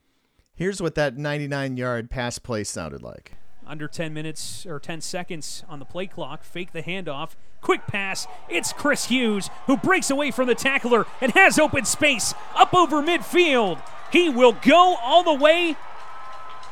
[0.56, 3.32] Here's what that 99 yard pass play sounded like.
[3.66, 8.28] Under 10 minutes or 10 seconds on the play clock, fake the handoff, quick pass.
[8.50, 13.02] It's Chris Hughes who breaks away from the tackler and has open space up over
[13.02, 13.82] midfield.
[14.12, 15.78] He will go all the way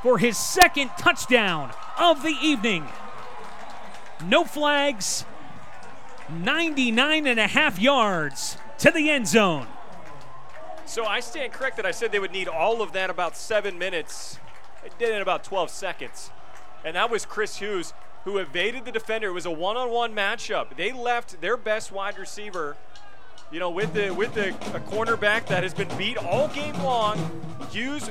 [0.02, 2.86] for his second touchdown of the evening.
[4.26, 5.24] No flags,
[6.30, 9.68] 99 and a half yards to the end zone.
[10.86, 11.86] So I stand corrected.
[11.86, 14.40] I said they would need all of that about seven minutes.
[14.84, 16.30] They did it in about 12 seconds.
[16.84, 17.94] And that was Chris Hughes
[18.26, 19.30] who evaded the defender.
[19.30, 20.76] It was a one-on-one matchup.
[20.76, 22.78] They left their best wide receiver,
[23.52, 27.18] you know, with the with the a cornerback that has been beat all game long.
[27.72, 28.10] Hughes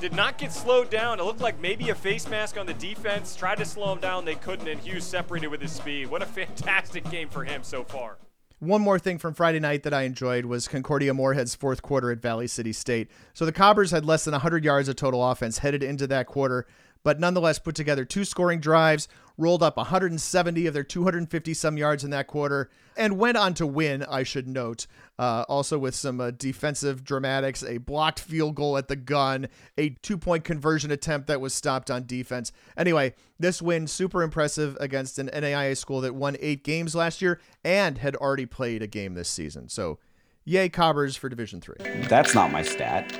[0.00, 1.20] did not get slowed down.
[1.20, 3.34] It looked like maybe a face mask on the defense.
[3.34, 6.08] Tried to slow him down, they couldn't, and Hughes separated with his speed.
[6.08, 8.18] What a fantastic game for him so far.
[8.60, 12.20] One more thing from Friday night that I enjoyed was Concordia Moorhead's fourth quarter at
[12.20, 13.08] Valley City State.
[13.32, 16.66] So the Cobbers had less than 100 yards of total offense headed into that quarter,
[17.04, 19.06] but nonetheless put together two scoring drives,
[19.36, 23.66] rolled up 170 of their 250 some yards in that quarter, and went on to
[23.66, 24.86] win, I should note.
[25.18, 29.90] Uh, also, with some uh, defensive dramatics, a blocked field goal at the gun, a
[30.02, 32.52] two point conversion attempt that was stopped on defense.
[32.76, 37.40] Anyway, this win super impressive against an NAIA school that won eight games last year
[37.64, 39.68] and had already played a game this season.
[39.68, 39.98] So,
[40.44, 41.76] yay, Cobbers for Division Three.
[42.08, 43.12] That's not my stat.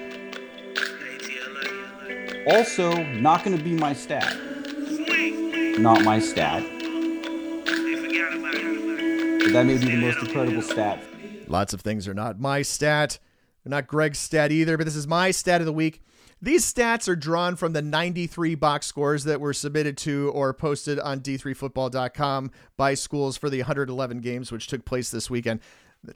[2.47, 4.37] Also, not going to be my stat.
[5.79, 6.78] Not my stat.
[9.53, 11.03] That may be the most incredible stat
[11.49, 13.19] Lots of things are not my stat.
[13.65, 16.03] They're not Greg's stat either, but this is my stat of the week.
[16.41, 21.01] These stats are drawn from the 93 box scores that were submitted to or posted
[21.01, 25.61] on d3football.com by schools for the 111 games which took place this weekend.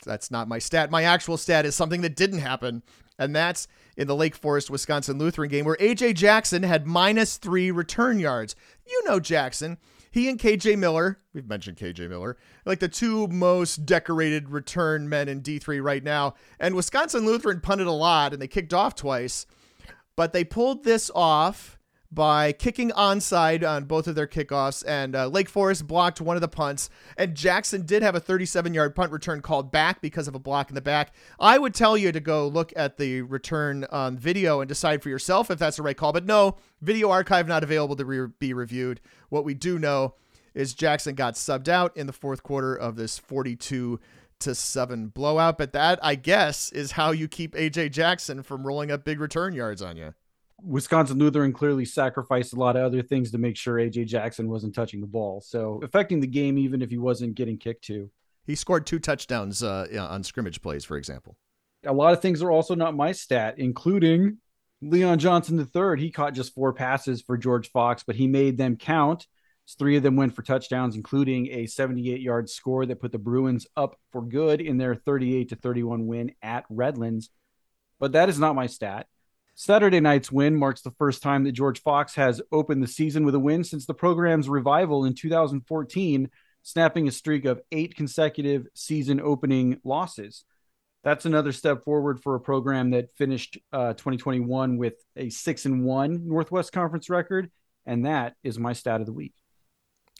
[0.04, 0.90] That's not my stat.
[0.90, 2.82] My actual stat is something that didn't happen,
[3.18, 3.66] and that's
[3.96, 8.54] in the Lake Forest, Wisconsin Lutheran game where AJ Jackson had minus three return yards.
[8.86, 9.78] You know Jackson.
[10.12, 15.27] He and KJ Miller, we've mentioned KJ Miller, like the two most decorated return men
[15.27, 16.35] in D3 right now.
[16.61, 19.46] And Wisconsin Lutheran punted a lot and they kicked off twice,
[20.14, 21.79] but they pulled this off
[22.12, 26.42] by kicking onside on both of their kickoffs, and uh, Lake Forest blocked one of
[26.42, 26.90] the punts.
[27.16, 30.68] And Jackson did have a 37 yard punt return called back because of a block
[30.68, 31.14] in the back.
[31.40, 35.09] I would tell you to go look at the return on video and decide for
[35.09, 36.12] yourself if that's the right call.
[36.12, 39.01] But no, video archive not available to re- be reviewed.
[39.31, 40.14] What we do know
[40.55, 43.98] is Jackson got subbed out in the fourth quarter of this 42
[44.40, 45.57] to 7 blowout.
[45.57, 49.55] But that, I guess, is how you keep AJ Jackson from rolling up big return
[49.55, 50.14] yards on you.
[50.64, 54.75] Wisconsin Lutheran clearly sacrificed a lot of other things to make sure AJ Jackson wasn't
[54.75, 55.40] touching the ball.
[55.40, 58.11] So affecting the game, even if he wasn't getting kicked to.
[58.44, 61.37] He scored two touchdowns uh, on scrimmage plays, for example.
[61.85, 64.38] A lot of things are also not my stat, including
[64.81, 66.01] Leon Johnson III.
[66.01, 69.27] He caught just four passes for George Fox, but he made them count.
[69.79, 73.66] Three of them went for touchdowns, including a 78 yard score that put the Bruins
[73.77, 77.31] up for good in their 38 to 31 win at Redlands.
[78.01, 79.07] But that is not my stat.
[79.54, 83.34] Saturday night's win marks the first time that George Fox has opened the season with
[83.34, 86.30] a win since the program's revival in 2014,
[86.62, 90.44] snapping a streak of eight consecutive season opening losses.
[91.04, 95.84] That's another step forward for a program that finished uh, 2021 with a six and
[95.84, 97.50] one Northwest Conference record,
[97.84, 99.34] and that is my stat of the week.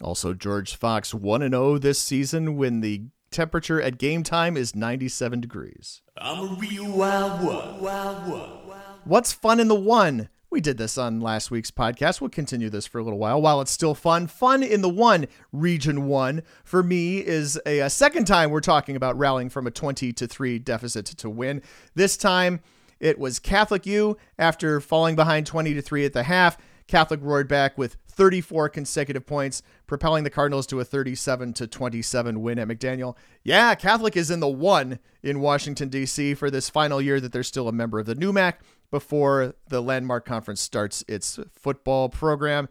[0.01, 5.41] Also, George Fox 1 0 this season when the temperature at game time is 97
[5.41, 6.03] degrees.
[6.17, 7.81] I'm a real wild one.
[7.81, 8.92] Wild one.
[9.05, 10.29] What's fun in the one?
[10.49, 12.21] We did this on last week's podcast.
[12.21, 14.29] We'll continue this for a little while while it's still fun.
[14.29, 18.95] Fun in the one, Region 1, for me is a, a second time we're talking
[18.95, 21.63] about rallying from a 20 to 3 deficit to win.
[21.97, 22.61] This time
[23.01, 26.57] it was Catholic U after falling behind 20 to 3 at the half.
[26.87, 32.41] Catholic roared back with 34 consecutive points, propelling the Cardinals to a 37 to 27
[32.41, 33.17] win at McDaniel.
[33.43, 36.35] Yeah, Catholic is in the one in Washington D.C.
[36.35, 38.55] for this final year that they're still a member of the NEWMAC
[38.93, 42.69] before the Landmark Conference starts its football program,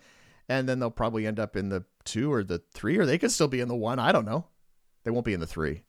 [0.48, 3.32] and then they'll probably end up in the two or the three, or they could
[3.32, 4.00] still be in the one.
[4.00, 4.46] I don't know.
[5.04, 5.82] They won't be in the three.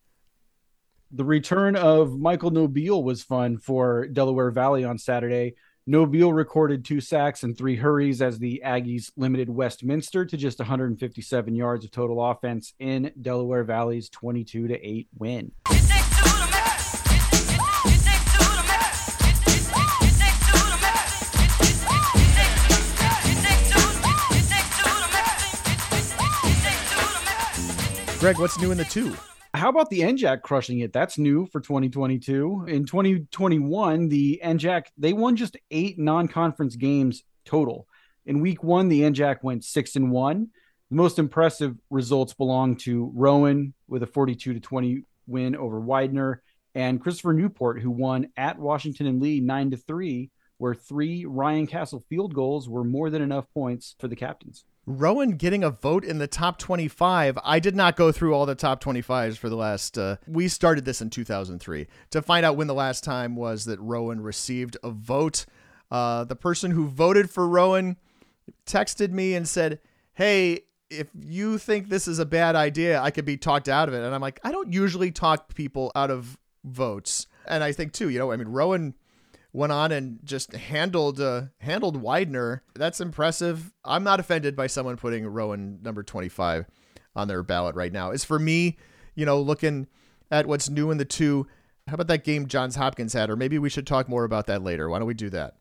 [1.12, 5.54] The return of Michael Nobile was fun for Delaware Valley on Saturday.
[5.86, 11.54] Nobile recorded two sacks and three hurries as the Aggies limited Westminster to just 157
[11.54, 15.52] yards of total offense in Delaware Valley's 22 to 8 win.
[28.22, 29.16] Greg, what's new in the two?
[29.52, 30.92] How about the NJAC crushing it?
[30.92, 32.66] That's new for 2022.
[32.68, 37.88] In 2021, the NJAC they won just eight non-conference games total.
[38.24, 40.50] In week one, the NJAC went six and one.
[40.90, 46.44] The most impressive results belong to Rowan with a 42 to 20 win over Widener
[46.76, 51.66] and Christopher Newport, who won at Washington and Lee nine to three, where three Ryan
[51.66, 54.64] Castle field goals were more than enough points for the captains.
[54.86, 57.38] Rowan getting a vote in the top 25.
[57.44, 59.96] I did not go through all the top 25s for the last.
[59.96, 63.78] Uh, we started this in 2003 to find out when the last time was that
[63.80, 65.46] Rowan received a vote.
[65.90, 67.96] Uh, the person who voted for Rowan
[68.66, 69.78] texted me and said,
[70.14, 73.94] Hey, if you think this is a bad idea, I could be talked out of
[73.94, 74.02] it.
[74.02, 77.28] And I'm like, I don't usually talk people out of votes.
[77.46, 78.94] And I think, too, you know, I mean, Rowan
[79.52, 82.62] went on and just handled uh, handled Widener.
[82.74, 83.72] That's impressive.
[83.84, 86.66] I'm not offended by someone putting Rowan number 25
[87.14, 88.10] on their ballot right now.
[88.10, 88.78] As for me,
[89.14, 89.86] you know, looking
[90.30, 91.46] at what's new in the two,
[91.86, 93.28] how about that game Johns Hopkins had?
[93.28, 94.88] Or maybe we should talk more about that later.
[94.88, 95.56] Why don't we do that?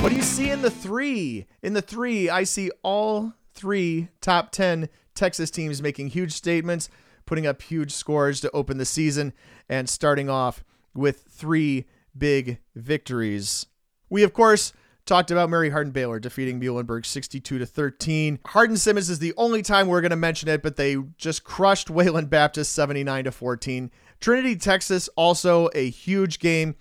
[0.00, 1.46] What do you see in the three?
[1.62, 6.88] In the three, I see all three top 10 Texas teams making huge statements
[7.26, 9.32] putting up huge scores to open the season
[9.68, 11.86] and starting off with three
[12.16, 13.66] big victories.
[14.08, 14.72] We, of course,
[15.04, 18.40] talked about Mary Hardin Baylor defeating Muhlenberg 62 to 13.
[18.46, 21.90] Hardin Simmons is the only time we're going to mention it, but they just crushed
[21.90, 23.90] Wayland Baptist 79 to 14.
[24.20, 26.74] Trinity, Texas, also a huge game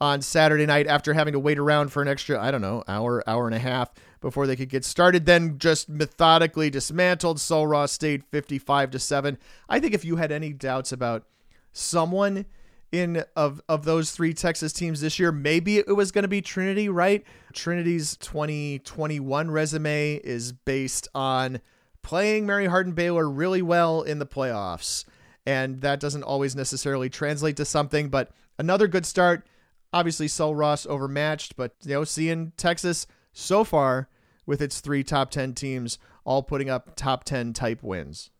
[0.00, 3.22] on Saturday night after having to wait around for an extra, I don't know, hour,
[3.28, 5.26] hour and a half before they could get started.
[5.26, 9.38] Then just methodically dismantled Sul Ross State 55 to 7.
[9.68, 11.24] I think if you had any doubts about
[11.72, 12.46] someone
[12.90, 16.40] in of of those three Texas teams this year, maybe it was going to be
[16.40, 17.24] Trinity, right?
[17.52, 21.60] Trinity's 2021 resume is based on
[22.02, 25.04] playing Mary Hardin Baylor really well in the playoffs.
[25.44, 29.44] And that doesn't always necessarily translate to something, but another good start
[29.92, 34.08] Obviously, Sul Ross overmatched, but you know, seeing Texas so far
[34.46, 38.30] with its three top 10 teams all putting up top 10 type wins.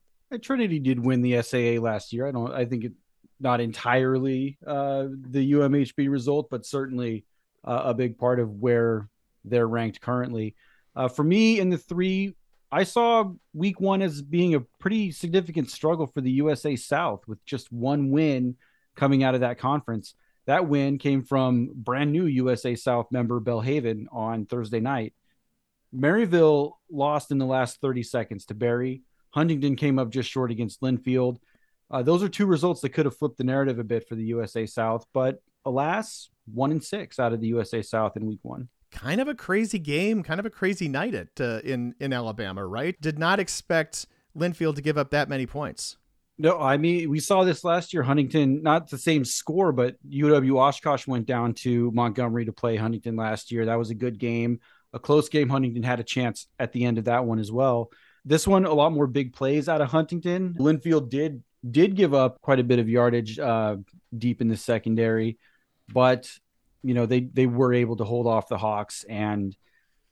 [0.40, 2.26] Trinity did win the SAA last year.
[2.26, 2.92] I don't, I think it
[3.42, 7.24] not entirely uh, the UMHB result, but certainly
[7.64, 9.08] uh, a big part of where
[9.44, 10.54] they're ranked currently.
[10.94, 12.34] Uh, for me, in the three,
[12.70, 17.44] I saw week one as being a pretty significant struggle for the USA South with
[17.44, 18.56] just one win
[18.94, 20.14] coming out of that conference.
[20.46, 25.14] That win came from brand new USA South member Belhaven on Thursday night.
[25.94, 29.02] Maryville lost in the last 30 seconds to Berry.
[29.30, 31.38] Huntington came up just short against Linfield.
[31.90, 34.24] Uh, those are two results that could have flipped the narrative a bit for the
[34.24, 38.68] USA South, but alas, one and six out of the USA South in week one.
[38.90, 42.66] Kind of a crazy game, kind of a crazy night at uh, in in Alabama,
[42.66, 42.98] right?
[43.00, 45.96] Did not expect Linfield to give up that many points.
[46.38, 48.02] No, I mean we saw this last year.
[48.02, 53.16] Huntington, not the same score, but UW Oshkosh went down to Montgomery to play Huntington
[53.16, 53.66] last year.
[53.66, 54.60] That was a good game,
[54.92, 55.48] a close game.
[55.48, 57.90] Huntington had a chance at the end of that one as well.
[58.24, 60.54] This one, a lot more big plays out of Huntington.
[60.58, 63.76] Linfield did did give up quite a bit of yardage uh,
[64.16, 65.38] deep in the secondary,
[65.92, 66.30] but
[66.82, 69.54] you know they they were able to hold off the Hawks, and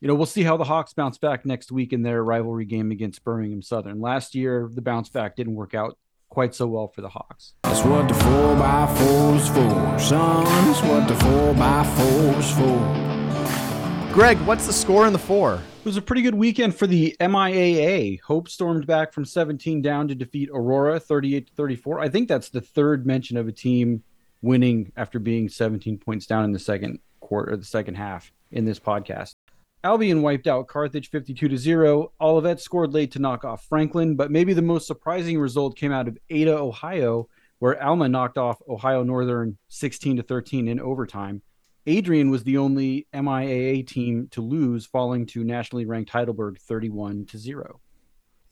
[0.01, 2.91] you know we'll see how the Hawks bounce back next week in their rivalry game
[2.91, 4.01] against Birmingham Southern.
[4.01, 5.97] Last year, the bounce back didn't work out
[6.31, 7.55] quite so well for the Hawks.
[7.65, 10.45] That's what the four by fours for, son.
[10.45, 14.15] That's what the four by fours for.
[14.15, 15.55] Greg, what's the score in the four?
[15.55, 18.21] It was a pretty good weekend for the MIAA.
[18.21, 22.01] Hope stormed back from 17 down to defeat Aurora 38 to 34.
[22.01, 24.03] I think that's the third mention of a team
[24.43, 28.65] winning after being 17 points down in the second quarter, or the second half in
[28.65, 29.35] this podcast.
[29.83, 32.13] Albion wiped out Carthage 52 to 0.
[32.21, 36.07] Olivet scored late to knock off Franklin, but maybe the most surprising result came out
[36.07, 37.29] of Ada, Ohio,
[37.61, 41.41] where Alma knocked off Ohio Northern 16 to 13 in overtime.
[41.87, 47.39] Adrian was the only MIAA team to lose, falling to nationally ranked Heidelberg 31 to
[47.39, 47.81] 0.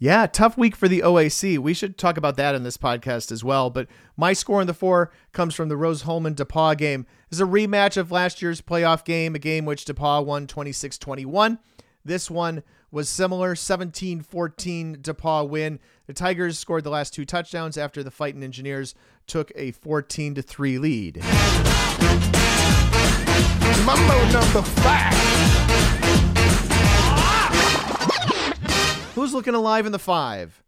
[0.01, 1.59] Yeah, tough week for the OAC.
[1.59, 3.69] We should talk about that in this podcast as well.
[3.69, 7.05] But my score in the four comes from the Rose Hulman DePauw game.
[7.31, 11.59] Is a rematch of last year's playoff game, a game which DePauw won 26 21.
[12.05, 15.81] This one was similar 17 14 DePauw win.
[16.07, 18.95] The Tigers scored the last two touchdowns after the Fighting Engineers
[19.27, 21.17] took a 14 3 lead.
[23.85, 26.08] Mambo number five.
[29.29, 30.63] Who's looking alive in the five?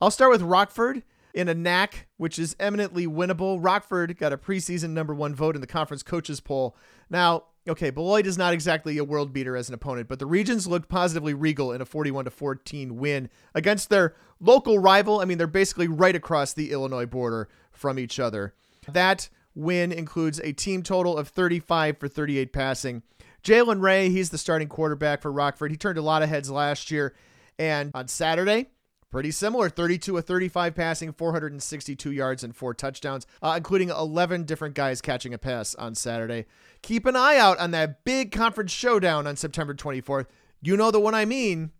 [0.00, 1.02] I'll start with Rockford
[1.34, 3.58] in a NACC, which is eminently winnable.
[3.60, 6.76] Rockford got a preseason number one vote in the conference coaches poll.
[7.10, 10.68] Now, okay, Beloit is not exactly a world beater as an opponent, but the Regents
[10.68, 15.18] looked positively regal in a 41 to 14 win against their local rival.
[15.18, 18.54] I mean, they're basically right across the Illinois border from each other.
[18.86, 23.02] That win includes a team total of 35 for 38 passing.
[23.42, 25.72] Jalen Ray, he's the starting quarterback for Rockford.
[25.72, 27.12] He turned a lot of heads last year.
[27.58, 28.66] And on Saturday,
[29.10, 34.74] pretty similar 32 of 35 passing, 462 yards, and four touchdowns, uh, including 11 different
[34.74, 36.46] guys catching a pass on Saturday.
[36.82, 40.26] Keep an eye out on that big conference showdown on September 24th.
[40.60, 41.70] You know the one I mean.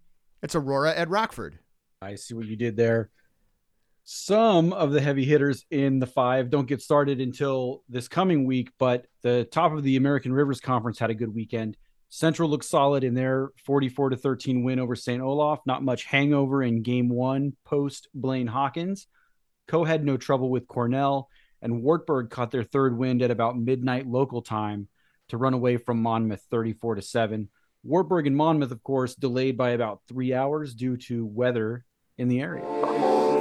[0.43, 1.59] It's Aurora at Rockford.
[2.01, 3.11] I see what you did there.
[4.05, 8.70] Some of the heavy hitters in the five don't get started until this coming week,
[8.79, 11.77] but the top of the American Rivers Conference had a good weekend.
[12.17, 15.23] Central looks solid in their 44 to 13 win over St.
[15.23, 15.61] Olaf.
[15.67, 19.07] Not much hangover in game one post Blaine Hawkins.
[19.69, 21.29] Coe had no trouble with Cornell,
[21.61, 24.89] and Wartburg caught their third wind at about midnight local time
[25.29, 27.51] to run away from Monmouth 34 to 7.
[27.85, 31.85] Wartburg and Monmouth, of course, delayed by about three hours due to weather
[32.17, 32.64] in the area.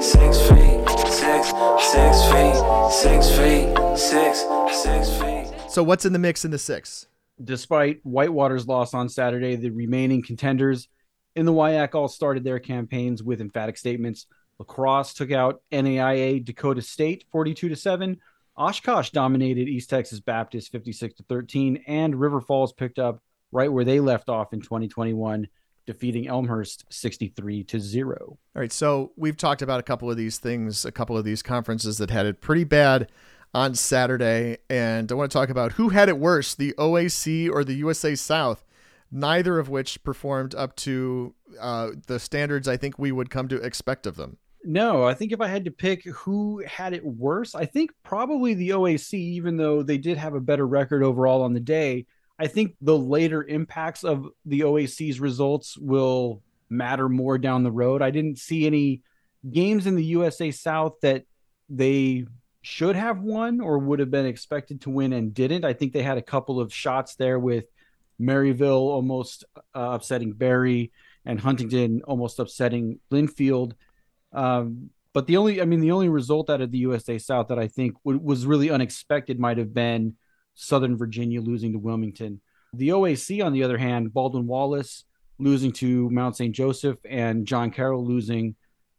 [0.02, 1.48] Six feet, six,
[1.80, 4.44] six feet, six feet, six,
[4.84, 5.72] six feet.
[5.72, 7.08] So, what's in the mix in the six?
[7.44, 10.88] Despite Whitewater's loss on Saturday, the remaining contenders
[11.36, 14.28] in the WIAC all started their campaigns with emphatic statements.
[14.58, 18.18] La Crosse took out NAIA Dakota State 42 to 7.
[18.58, 23.22] Oshkosh dominated East Texas Baptist 56 to 13 and River Falls picked up
[23.52, 25.48] right where they left off in 2021
[25.86, 28.18] defeating Elmhurst 63 to 0.
[28.20, 31.44] All right, so we've talked about a couple of these things, a couple of these
[31.44, 33.10] conferences that had it pretty bad
[33.56, 34.58] on Saturday.
[34.70, 38.14] And I want to talk about who had it worse, the OAC or the USA
[38.14, 38.66] South,
[39.10, 43.56] neither of which performed up to uh, the standards I think we would come to
[43.56, 44.38] expect of them.
[44.66, 48.56] No, I think if I had to pick who had it worse, I think probably
[48.56, 52.08] the OAC, even though they did have a better record overall on the day.
[52.38, 58.02] I think the later impacts of the OAC's results will matter more down the road.
[58.02, 59.04] I didn't see any
[59.50, 61.24] games in the USA South that
[61.70, 62.26] they
[62.66, 65.64] should have won or would have been expected to win and didn't.
[65.64, 67.66] I think they had a couple of shots there with
[68.20, 69.44] Maryville almost
[69.76, 70.92] uh, upsetting Berry
[71.26, 73.74] and Huntington almost upsetting Linfield.
[74.34, 77.60] Um, but the only, I mean, the only result out of the USA South that
[77.60, 80.16] I think w- was really unexpected might have been
[80.56, 82.42] Southern Virginia losing to Wilmington.
[82.74, 85.04] The OAC, on the other hand, Baldwin Wallace
[85.38, 86.56] losing to Mount St.
[86.56, 88.56] Joseph and John Carroll losing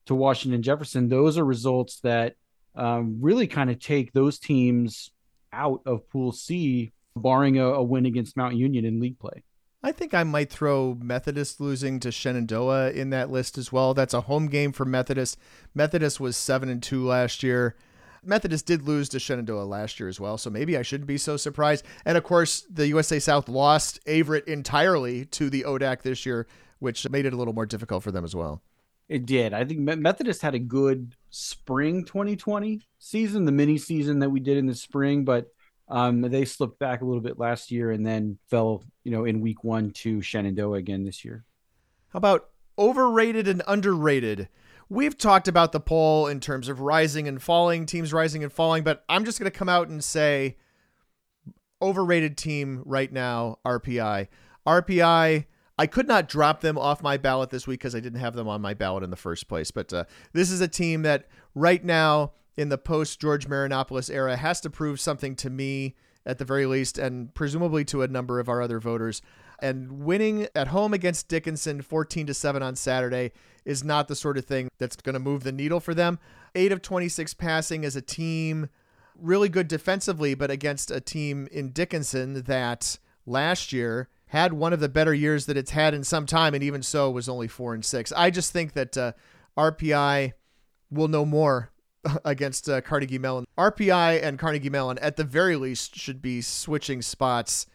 [0.07, 1.09] to Washington Jefferson.
[1.09, 2.37] Those are results that
[2.77, 5.11] um, really kind of take those teams
[5.53, 9.43] out of Pool C, barring a, a, win against Mount Union in league play.
[9.83, 13.95] I think I might throw Methodist losing to Shenandoah in that list as well.
[13.95, 15.39] That's a home game for Methodist.
[15.75, 17.77] Methodist was seven and two last year.
[18.23, 21.37] Methodist did lose to Shenandoah last year as well, so maybe I shouldn't be so
[21.37, 21.85] surprised.
[22.05, 26.47] And of course, the USA South lost Averett entirely to the ODAC this year,
[26.81, 28.63] which made it a little more difficult for them as well.
[29.09, 29.55] It did.
[29.55, 34.57] I think Methodist had a good spring 2020 season, the mini season that we did
[34.57, 35.49] in the spring, but
[35.89, 39.41] um, they slipped back a little bit last year and then fell, you know, in
[39.41, 41.45] week one to Shenandoah again this year.
[42.09, 44.49] How about overrated and underrated?
[44.89, 48.83] We've talked about the poll in terms of rising and falling, teams rising and falling,
[48.83, 50.57] but I'm just going to come out and say
[51.83, 54.29] overrated team right now, RPI.
[54.67, 55.45] RPI
[55.79, 58.49] I could not drop them off my ballot this week because I didn't have them
[58.49, 59.71] on my ballot in the first place.
[59.71, 64.37] But uh, this is a team that right now in the post George Marinopoulos era
[64.37, 68.41] has to prove something to me at the very least, and presumably to a number
[68.41, 69.23] of our other voters.
[69.61, 73.33] And winning at home against Dickinson 14 to 7 on Saturday
[73.65, 76.19] is not the sort of thing that's going to move the needle for them.
[76.55, 78.69] 8 of 26 passing as a team,
[79.15, 84.81] really good defensively, but against a team in Dickinson that last year had one of
[84.81, 87.75] the better years that it's had in some time, and even so was only four
[87.75, 88.13] and six.
[88.13, 89.13] I just think that uh,
[89.57, 90.33] RPI
[90.91, 91.71] will know more
[92.25, 93.45] against uh, Carnegie Mellon.
[93.57, 97.67] RPI and Carnegie Mellon, at the very least, should be switching spots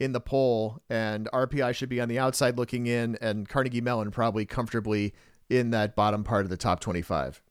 [0.00, 4.10] in the poll, and RPI should be on the outside looking in, and Carnegie Mellon
[4.10, 5.12] probably comfortably
[5.48, 7.42] in that bottom part of the top 25.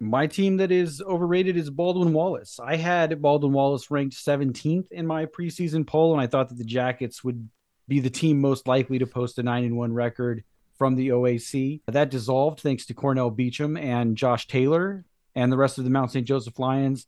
[0.00, 2.58] My team that is overrated is Baldwin Wallace.
[2.58, 6.64] I had Baldwin Wallace ranked 17th in my preseason poll, and I thought that the
[6.64, 7.48] Jackets would
[7.88, 10.44] be the team most likely to post a 9 and 1 record
[10.76, 11.80] from the OAC.
[11.86, 15.04] That dissolved thanks to Cornell Beecham and Josh Taylor
[15.34, 16.26] and the rest of the Mount St.
[16.26, 17.06] Joseph Lions.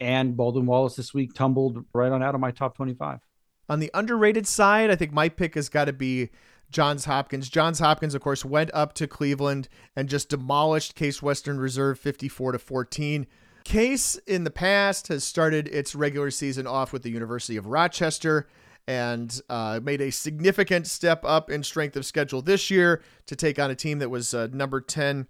[0.00, 3.20] And Baldwin Wallace this week tumbled right on out of my top 25.
[3.68, 6.30] On the underrated side, I think my pick has got to be
[6.70, 7.48] Johns Hopkins.
[7.48, 12.52] Johns Hopkins, of course, went up to Cleveland and just demolished Case Western Reserve 54
[12.52, 13.26] to 14.
[13.64, 18.46] Case in the past has started its regular season off with the University of Rochester
[18.88, 23.58] and uh, made a significant step up in strength of schedule this year to take
[23.58, 25.26] on a team that was uh, number 10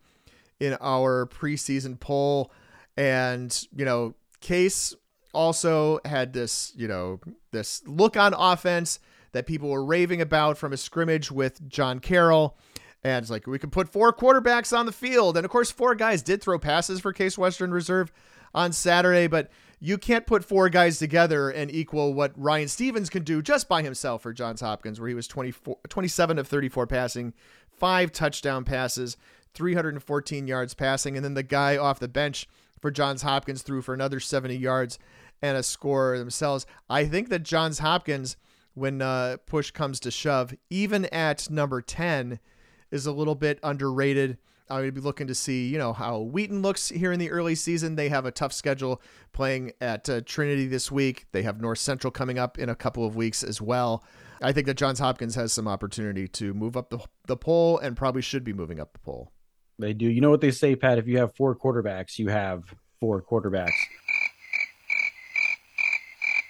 [0.61, 2.53] in our preseason poll.
[2.97, 4.95] And, you know, Case
[5.33, 8.99] also had this, you know, this look on offense
[9.33, 12.57] that people were raving about from a scrimmage with John Carroll.
[13.05, 15.37] And it's like, we could put four quarterbacks on the field.
[15.37, 18.13] And of course, four guys did throw passes for Case Western Reserve
[18.55, 23.23] on Saturday, but you can't put four guys together and equal what Ryan Stevens can
[23.23, 27.35] do just by himself for Johns Hopkins, where he was 24, 27 of 34 passing,
[27.71, 29.17] five touchdown passes,
[29.55, 31.17] 314 yards passing.
[31.17, 32.49] And then the guy off the bench
[32.81, 34.99] for Johns Hopkins threw for another 70 yards
[35.43, 36.67] and a score themselves.
[36.89, 38.37] I think that Johns Hopkins,
[38.75, 42.41] when uh, push comes to shove, even at number 10,
[42.91, 44.39] is a little bit underrated.
[44.69, 47.55] I would be looking to see, you know, how Wheaton looks here in the early
[47.55, 47.97] season.
[47.97, 49.01] They have a tough schedule
[49.33, 51.27] playing at uh, Trinity this week.
[51.33, 54.05] They have North Central coming up in a couple of weeks as well.
[54.43, 57.97] I think that Johns Hopkins has some opportunity to move up the, the poll and
[57.97, 59.33] probably should be moving up the poll.
[59.79, 60.07] They do.
[60.07, 60.99] You know what they say, Pat?
[60.99, 62.65] If you have four quarterbacks, you have
[62.99, 63.71] four quarterbacks.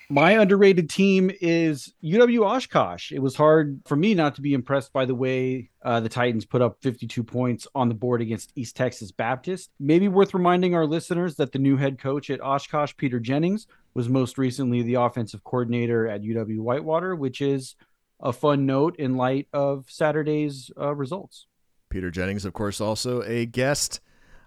[0.08, 3.10] My underrated team is UW Oshkosh.
[3.10, 6.44] It was hard for me not to be impressed by the way uh, the Titans
[6.44, 9.70] put up 52 points on the board against East Texas Baptist.
[9.80, 14.08] Maybe worth reminding our listeners that the new head coach at Oshkosh, Peter Jennings, was
[14.08, 17.74] most recently the offensive coordinator at UW Whitewater, which is
[18.20, 21.46] a fun note in light of Saturday's uh, results.
[21.88, 24.00] Peter Jennings, of course, also a guest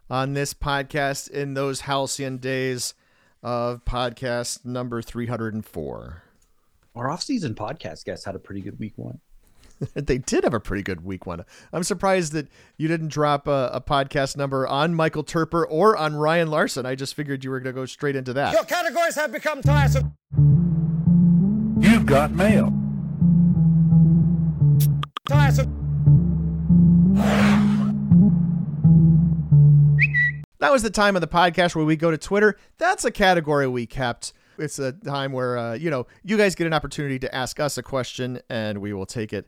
[0.10, 2.94] on this podcast in those halcyon days
[3.44, 6.24] of podcast number 304.
[6.96, 9.20] Our off-season podcast guests had a pretty good week one.
[9.94, 11.46] they did have a pretty good week one.
[11.72, 16.16] I'm surprised that you didn't drop a, a, podcast number on Michael Toerper or on
[16.16, 16.86] Ryan Larson.
[16.86, 18.54] I just figured you were going to go straight into that.
[18.54, 20.14] Your categories have become tiresome.
[21.80, 22.74] You've got mail.
[25.28, 25.89] Tiresome.
[30.60, 32.58] That was the time of the podcast where we go to Twitter.
[32.78, 34.34] That's a category we kept.
[34.58, 37.78] It's a time where, uh, you know, you guys get an opportunity to ask us
[37.78, 39.48] a question and we will take it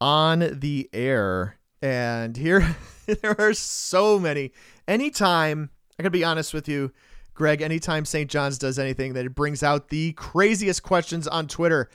[0.00, 1.56] on the air.
[1.82, 4.52] And here, there are so many.
[4.86, 6.92] Anytime, I gotta be honest with you,
[7.34, 8.30] Greg, anytime St.
[8.30, 11.90] John's does anything, that it brings out the craziest questions on Twitter.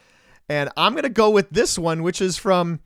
[0.49, 2.81] And I'm gonna go with this one, which is from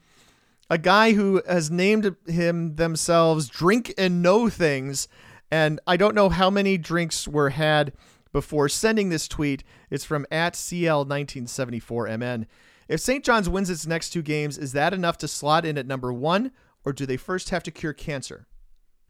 [0.69, 5.07] a guy who has named him themselves Drink and Know Things.
[5.51, 7.91] And I don't know how many drinks were had
[8.31, 9.63] before sending this tweet.
[9.89, 12.45] It's from at CL1974MN.
[12.87, 13.23] If St.
[13.23, 16.51] John's wins its next two games, is that enough to slot in at number one,
[16.85, 18.47] or do they first have to cure cancer?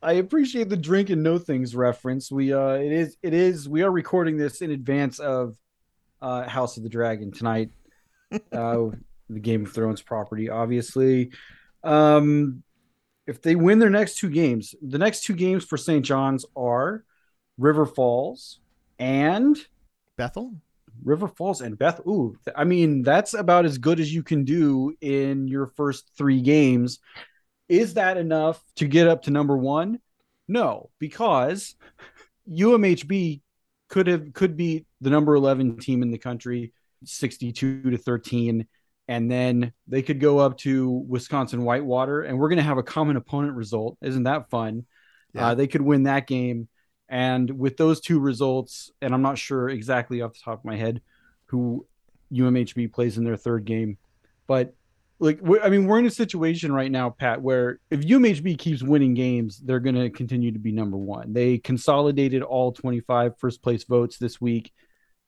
[0.03, 2.31] I appreciate the drink and know things reference.
[2.31, 5.55] We uh it is it is we are recording this in advance of
[6.21, 7.69] uh House of the Dragon tonight.
[8.51, 8.87] uh
[9.29, 11.31] the Game of Thrones property, obviously.
[11.83, 12.63] Um
[13.27, 16.03] if they win their next two games, the next two games for St.
[16.05, 17.03] John's are
[17.57, 18.59] River Falls
[18.99, 19.57] and
[20.17, 20.53] Bethel.
[21.03, 21.99] River Falls and Beth.
[22.07, 26.41] Ooh, I mean, that's about as good as you can do in your first three
[26.41, 26.99] games.
[27.69, 29.99] Is that enough to get up to number one?
[30.47, 31.75] No, because
[32.49, 33.41] UMHB
[33.87, 38.67] could have could be the number 11 team in the country 62 to 13
[39.11, 42.83] and then they could go up to Wisconsin Whitewater, and we're going to have a
[42.83, 43.97] common opponent result.
[44.01, 44.85] Isn't that fun?
[45.33, 45.47] Yeah.
[45.47, 46.69] Uh, they could win that game,
[47.09, 50.77] and with those two results, and I'm not sure exactly off the top of my
[50.77, 51.01] head
[51.47, 51.85] who
[52.31, 53.97] UMHB plays in their third game,
[54.47, 54.73] but
[55.19, 59.13] like I mean, we're in a situation right now, Pat, where if UMHB keeps winning
[59.13, 61.33] games, they're going to continue to be number one.
[61.33, 64.71] They consolidated all 25 first place votes this week,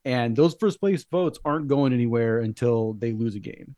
[0.06, 3.76] and those first place votes aren't going anywhere until they lose a game.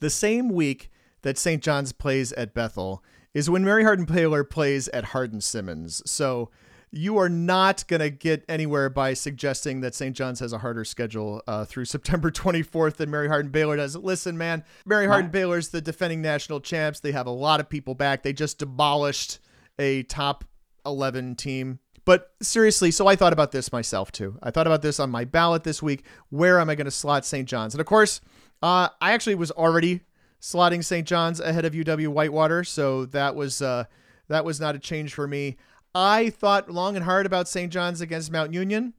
[0.00, 0.90] The same week
[1.22, 1.62] that St.
[1.62, 3.02] John's plays at Bethel
[3.34, 6.02] is when Mary Hardin Baylor plays at Hardin Simmons.
[6.06, 6.50] So
[6.90, 10.16] you are not going to get anywhere by suggesting that St.
[10.16, 13.96] John's has a harder schedule uh, through September 24th than Mary Hardin Baylor does.
[13.96, 17.00] Listen, man, Mary Hardin Baylor's the defending national champs.
[17.00, 18.22] They have a lot of people back.
[18.22, 19.40] They just demolished
[19.78, 20.44] a top
[20.84, 21.80] 11 team.
[22.06, 24.38] But seriously, so I thought about this myself too.
[24.40, 26.04] I thought about this on my ballot this week.
[26.30, 27.48] Where am I going to slot St.
[27.48, 27.74] John's?
[27.74, 28.20] And of course,
[28.62, 30.02] uh, I actually was already
[30.40, 31.06] slotting St.
[31.06, 33.84] John's ahead of UW Whitewater, so that was uh,
[34.28, 35.56] that was not a change for me.
[35.94, 37.72] I thought long and hard about St.
[37.72, 38.94] John's against Mount Union.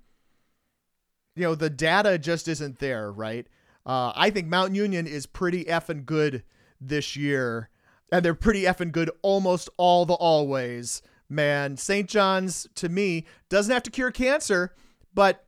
[1.35, 3.47] You know, the data just isn't there, right?
[3.85, 6.43] Uh, I think Mount Union is pretty effing good
[6.81, 7.69] this year,
[8.11, 11.01] and they're pretty effing good almost all the always.
[11.29, 12.09] Man, St.
[12.09, 14.73] John's to me doesn't have to cure cancer,
[15.13, 15.45] but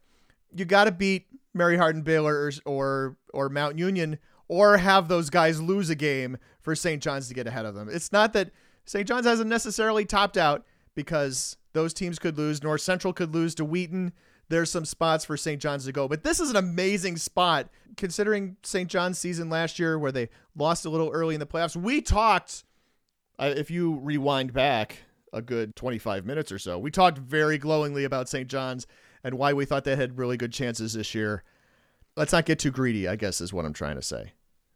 [0.54, 5.30] you got to beat Mary Hardin Baylor or, or or Mount Union or have those
[5.30, 7.02] guys lose a game for St.
[7.02, 7.88] John's to get ahead of them.
[7.90, 8.52] It's not that
[8.86, 9.08] St.
[9.08, 10.66] John's hasn't necessarily topped out
[10.96, 12.62] because those teams could lose.
[12.62, 14.12] North Central could lose to Wheaton.
[14.50, 15.62] There's some spots for St.
[15.62, 18.90] John's to go, but this is an amazing spot considering St.
[18.90, 21.76] John's season last year where they lost a little early in the playoffs.
[21.76, 22.64] We talked,
[23.38, 25.04] uh, if you rewind back
[25.34, 28.48] a good 25 minutes or so, we talked very glowingly about St.
[28.48, 28.88] John's
[29.24, 31.44] and why we thought they had really good chances this year.
[32.16, 34.34] Let's not get too greedy, I guess, is what I'm trying to say.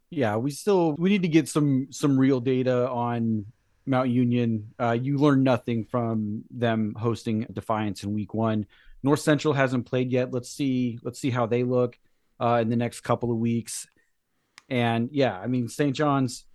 [0.09, 3.45] Yeah, we still we need to get some some real data on
[3.85, 4.73] Mount Union.
[4.79, 8.65] Uh, you learn nothing from them hosting Defiance in Week One.
[9.01, 10.31] North Central hasn't played yet.
[10.31, 10.99] Let's see.
[11.03, 11.97] Let's see how they look
[12.39, 13.87] uh, in the next couple of weeks.
[14.69, 15.95] And yeah, I mean St.
[15.95, 16.45] John's.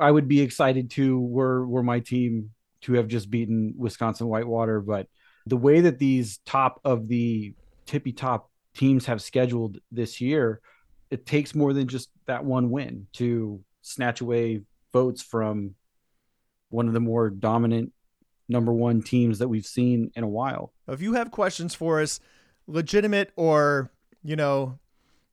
[0.00, 2.50] I would be excited to were were my team
[2.82, 5.06] to have just beaten Wisconsin Whitewater, but
[5.46, 7.54] the way that these top of the
[7.86, 10.60] tippy top teams have scheduled this year,
[11.10, 14.62] it takes more than just that one win to snatch away
[14.92, 15.74] votes from
[16.68, 17.92] one of the more dominant
[18.48, 20.72] number one teams that we've seen in a while.
[20.86, 22.20] If you have questions for us,
[22.66, 23.90] legitimate or,
[24.22, 24.78] you know,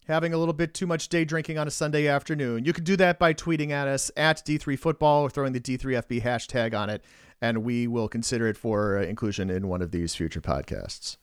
[0.07, 2.95] having a little bit too much day drinking on a Sunday afternoon, you can do
[2.97, 7.03] that by tweeting at us at D3Football or throwing the D3FB hashtag on it,
[7.41, 11.17] and we will consider it for uh, inclusion in one of these future podcasts.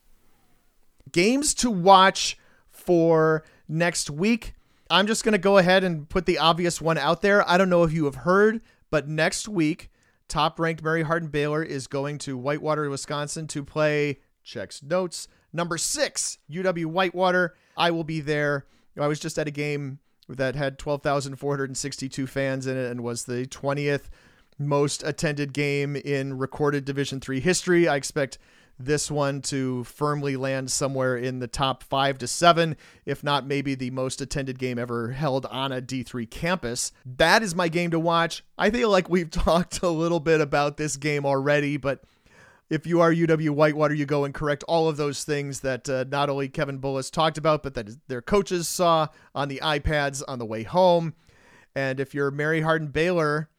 [1.11, 2.37] Games to watch
[2.69, 4.53] for next week.
[4.89, 7.47] I'm just going to go ahead and put the obvious one out there.
[7.49, 9.89] I don't know if you have heard, but next week,
[10.27, 15.77] top ranked Mary Hardin Baylor is going to Whitewater, Wisconsin to play, checks notes, number
[15.77, 17.55] six, UW Whitewater.
[17.77, 18.65] I will be there.
[18.99, 23.45] I was just at a game that had 12,462 fans in it and was the
[23.47, 24.09] 20th
[24.59, 27.87] most attended game in recorded Division three history.
[27.87, 28.37] I expect
[28.79, 32.75] this one to firmly land somewhere in the top five to seven,
[33.05, 36.91] if not maybe the most attended game ever held on a D3 campus.
[37.05, 38.43] That is my game to watch.
[38.57, 42.03] I feel like we've talked a little bit about this game already, but
[42.73, 46.05] if you are UW Whitewater, you go and correct all of those things that uh,
[46.09, 50.39] not only Kevin Bullis talked about, but that their coaches saw on the iPads on
[50.39, 51.13] the way home.
[51.75, 53.49] And if you're Mary Hardin Baylor,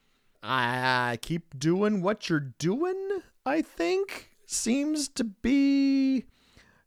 [0.43, 6.25] I keep doing what you're doing, I think seems to be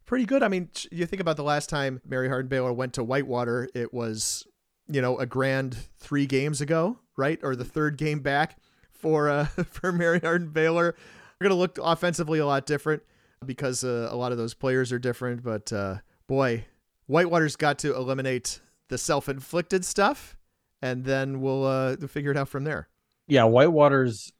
[0.04, 0.42] pretty good.
[0.42, 3.94] I mean, you think about the last time Mary Hardin Baylor went to Whitewater, it
[3.94, 4.46] was,
[4.86, 7.40] you know, a grand three games ago, right?
[7.42, 8.58] Or the third game back
[8.92, 10.94] for uh, for Mary Hardin Baylor.
[11.40, 13.02] We're gonna look offensively a lot different
[13.44, 15.42] because uh, a lot of those players are different.
[15.42, 16.64] But uh, boy,
[17.06, 20.36] Whitewater's got to eliminate the self-inflicted stuff,
[20.82, 22.88] and then we'll uh, figure it out from there.
[23.28, 24.32] Yeah, Whitewater's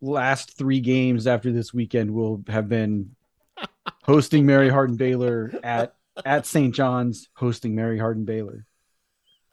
[0.00, 3.14] last three games after this weekend will have been
[4.04, 5.94] hosting Mary Hardin Baylor at
[6.26, 6.74] at St.
[6.74, 8.66] John's, hosting Mary Hardin Baylor.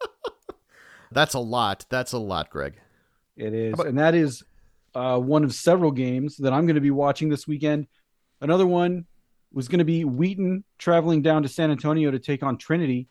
[1.12, 1.86] That's a lot.
[1.88, 2.74] That's a lot, Greg.
[3.36, 4.42] It is, about- and that is
[4.96, 7.86] uh, one of several games that I'm going to be watching this weekend.
[8.40, 9.04] Another one
[9.52, 13.08] was going to be Wheaton traveling down to San Antonio to take on Trinity.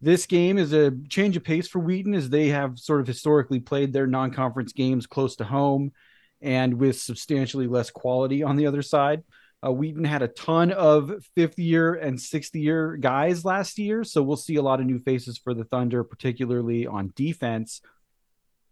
[0.00, 3.60] This game is a change of pace for Wheaton as they have sort of historically
[3.60, 5.92] played their non-conference games close to home
[6.40, 9.22] and with substantially less quality on the other side.
[9.62, 14.22] Uh, Wheaton had a ton of fifth year and sixth year guys last year, so
[14.22, 17.82] we'll see a lot of new faces for the Thunder, particularly on defense.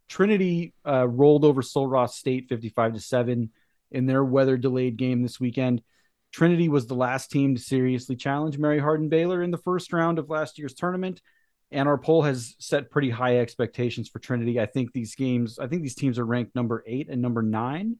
[0.08, 3.50] Trinity uh, rolled over Sul Ross State 55 to 7
[3.90, 5.82] in their weather delayed game this weekend.
[6.32, 10.18] Trinity was the last team to seriously challenge Mary Hardin Baylor in the first round
[10.18, 11.20] of last year's tournament.
[11.72, 14.60] And our poll has set pretty high expectations for Trinity.
[14.60, 17.96] I think these games, I think these teams are ranked number eight and number nine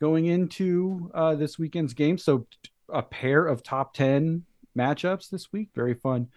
[0.00, 2.16] going into uh, this weekend's game.
[2.18, 2.46] So
[2.88, 4.44] a pair of top 10
[4.76, 5.70] matchups this week.
[5.74, 6.28] Very fun.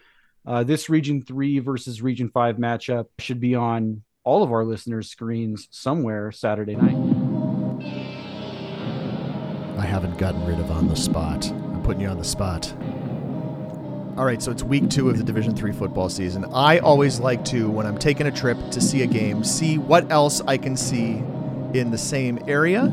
[0.46, 5.08] Uh, this Region 3 versus Region 5 matchup should be on all of our listeners'
[5.08, 6.96] screens somewhere Saturday night.
[9.78, 11.48] I haven't gotten rid of on the spot.
[11.48, 12.74] I'm putting you on the spot.
[14.18, 16.44] All right, so it's week two of the Division Three football season.
[16.52, 20.10] I always like to, when I'm taking a trip to see a game, see what
[20.10, 21.22] else I can see
[21.74, 22.92] in the same area.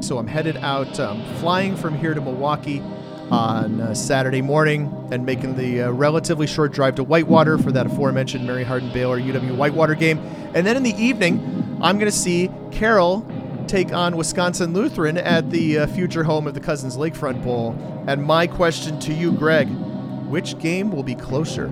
[0.00, 2.82] So I'm headed out, um, flying from here to Milwaukee
[3.30, 7.86] on uh, Saturday morning and making the uh, relatively short drive to Whitewater for that
[7.86, 10.18] aforementioned Mary Hardin Baylor UW Whitewater game.
[10.54, 13.26] And then in the evening, I'm going to see Carroll
[13.66, 17.76] take on Wisconsin Lutheran at the uh, future home of the Cousins Lakefront Bowl.
[18.06, 19.68] And my question to you, Greg,
[20.28, 21.66] which game will be closer?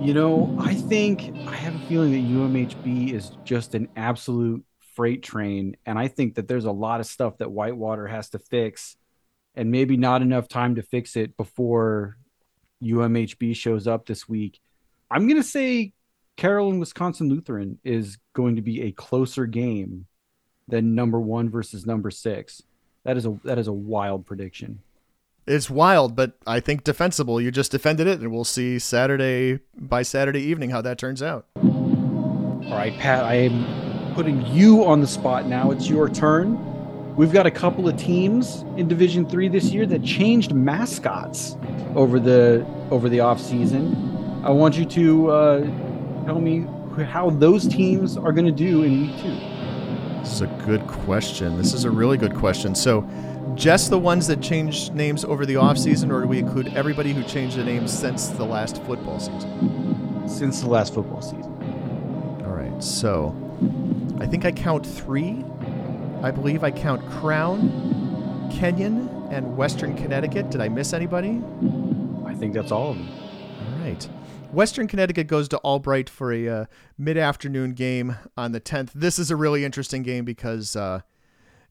[0.00, 4.64] You know, I think I have a feeling that UMHB is just an absolute
[4.96, 5.76] freight train.
[5.86, 8.96] And I think that there's a lot of stuff that Whitewater has to fix
[9.54, 12.16] and maybe not enough time to fix it before
[12.82, 14.60] UMHB shows up this week.
[15.10, 15.92] I'm going to say
[16.36, 20.06] Carroll and Wisconsin Lutheran is going to be a closer game
[20.68, 22.62] than number one versus number six.
[23.04, 24.80] That is a that is a wild prediction.
[25.46, 27.40] It's wild, but I think defensible.
[27.40, 31.46] You just defended it, and we'll see Saturday by Saturday evening how that turns out.
[31.56, 35.72] All right, Pat, I am putting you on the spot now.
[35.72, 36.71] It's your turn.
[37.16, 41.56] We've got a couple of teams in Division Three this year that changed mascots
[41.94, 44.40] over the over the off season.
[44.42, 45.60] I want you to uh,
[46.24, 46.66] tell me
[47.04, 49.52] how those teams are going to do in week two.
[50.20, 51.58] This is a good question.
[51.58, 52.74] This is a really good question.
[52.74, 53.06] So,
[53.54, 57.22] just the ones that changed names over the offseason, or do we include everybody who
[57.24, 60.24] changed the names since the last football season?
[60.26, 61.52] Since the last football season.
[62.46, 62.82] All right.
[62.82, 63.36] So,
[64.18, 65.44] I think I count three.
[66.22, 70.50] I believe I count Crown, Kenyon, and Western Connecticut.
[70.50, 71.42] Did I miss anybody?
[72.24, 73.08] I think that's all of them.
[73.08, 74.08] All right.
[74.52, 76.64] Western Connecticut goes to Albright for a uh,
[76.96, 78.90] mid afternoon game on the 10th.
[78.94, 81.00] This is a really interesting game because, uh,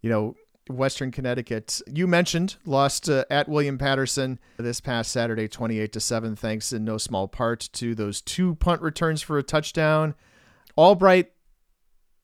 [0.02, 0.36] you know,
[0.70, 6.36] Western Connecticut, you mentioned, lost uh, at William Paterson this past Saturday, 28 to 7,
[6.36, 10.14] thanks in no small part to those two punt returns for a touchdown.
[10.78, 11.32] Albright,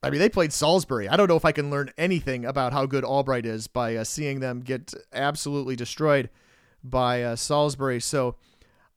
[0.04, 1.10] I mean, they played Salisbury.
[1.10, 4.04] I don't know if I can learn anything about how good Albright is by uh,
[4.04, 6.30] seeing them get absolutely destroyed
[6.84, 8.00] by uh, Salisbury.
[8.00, 8.36] So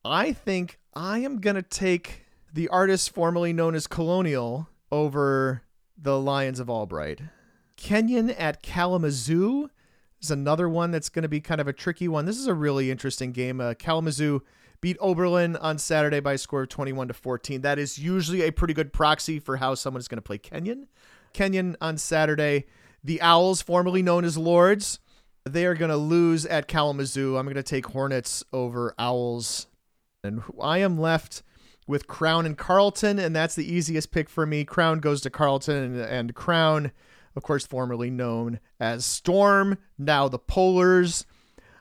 [0.04, 5.62] I think I am going to take the artist formerly known as Colonial over
[5.96, 7.20] the Lions of Albright.
[7.76, 9.70] Kenyon at Kalamazoo
[10.20, 12.26] is another one that's going to be kind of a tricky one.
[12.26, 13.60] This is a really interesting game.
[13.60, 14.42] Uh, Kalamazoo
[14.80, 17.60] beat Oberlin on Saturday by a score of 21 to 14.
[17.62, 20.88] That is usually a pretty good proxy for how someone is going to play Kenyon.
[21.32, 22.66] Kenyon on Saturday.
[23.02, 24.98] The Owls, formerly known as Lords,
[25.44, 27.36] they are going to lose at Kalamazoo.
[27.36, 29.66] I'm going to take Hornets over Owls
[30.22, 31.42] and I am left
[31.86, 34.64] with Crown and Carleton, and that's the easiest pick for me.
[34.64, 36.92] Crown goes to Carleton, and, and Crown,
[37.34, 39.78] of course, formerly known as Storm.
[39.98, 41.24] Now the Polars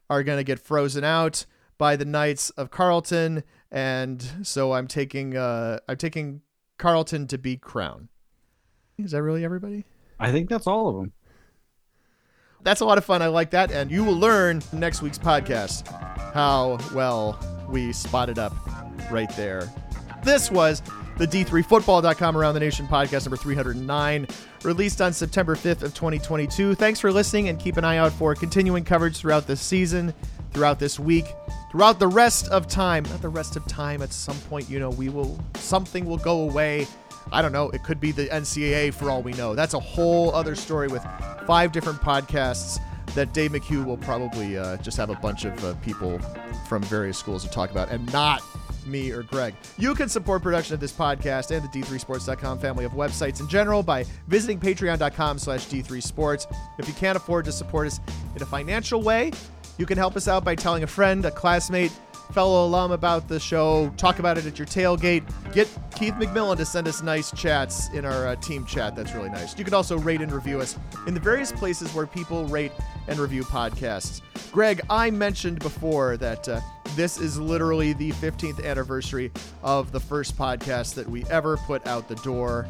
[0.09, 1.45] are going to get frozen out
[1.79, 6.41] by the Knights of Carleton, and so I'm taking uh, I'm taking
[6.77, 8.09] Carleton to beat Crown.
[8.99, 9.85] Is that really everybody?
[10.19, 11.13] I think that's all of them.
[12.61, 13.21] That's a lot of fun.
[13.23, 15.87] I like that, and you will learn next week's podcast
[16.33, 18.53] how well we spotted up
[19.09, 19.71] right there.
[20.23, 20.81] This was
[21.17, 24.27] the D3Football.com Around the Nation podcast number 309,
[24.63, 26.75] released on September 5th of 2022.
[26.75, 30.13] Thanks for listening and keep an eye out for continuing coverage throughout this season,
[30.51, 31.25] throughout this week,
[31.71, 33.03] throughout the rest of time.
[33.03, 34.01] Not the rest of time.
[34.01, 36.87] At some point, you know, we will something will go away.
[37.31, 37.69] I don't know.
[37.69, 39.53] It could be the NCAA for all we know.
[39.53, 41.05] That's a whole other story with
[41.45, 42.79] five different podcasts
[43.15, 46.19] that Dave McHugh will probably uh, just have a bunch of uh, people
[46.67, 48.41] from various schools to talk about and not
[48.85, 49.55] me or Greg.
[49.77, 53.83] You can support production of this podcast and the D3Sports.com family of websites in general
[53.83, 56.51] by visiting patreon.com slash D3Sports.
[56.77, 57.99] If you can't afford to support us
[58.35, 59.31] in a financial way,
[59.79, 61.91] you can help us out by telling a friend, a classmate,
[62.33, 65.23] fellow alum about the show, talk about it at your tailgate.
[65.53, 68.93] Get Keith McMillan to send us nice chats in our uh, team chat.
[68.95, 69.57] That's really nice.
[69.57, 70.77] You can also rate and review us
[71.07, 72.73] in the various places where people rate
[73.07, 74.21] and review podcasts.
[74.51, 76.59] Greg, I mentioned before that uh,
[76.95, 79.31] this is literally the 15th anniversary
[79.63, 82.67] of the first podcast that we ever put out the door.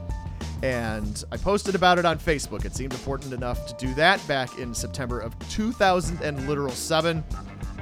[0.61, 2.65] And I posted about it on Facebook.
[2.65, 7.23] It seemed important enough to do that back in September of 2000 and literal seven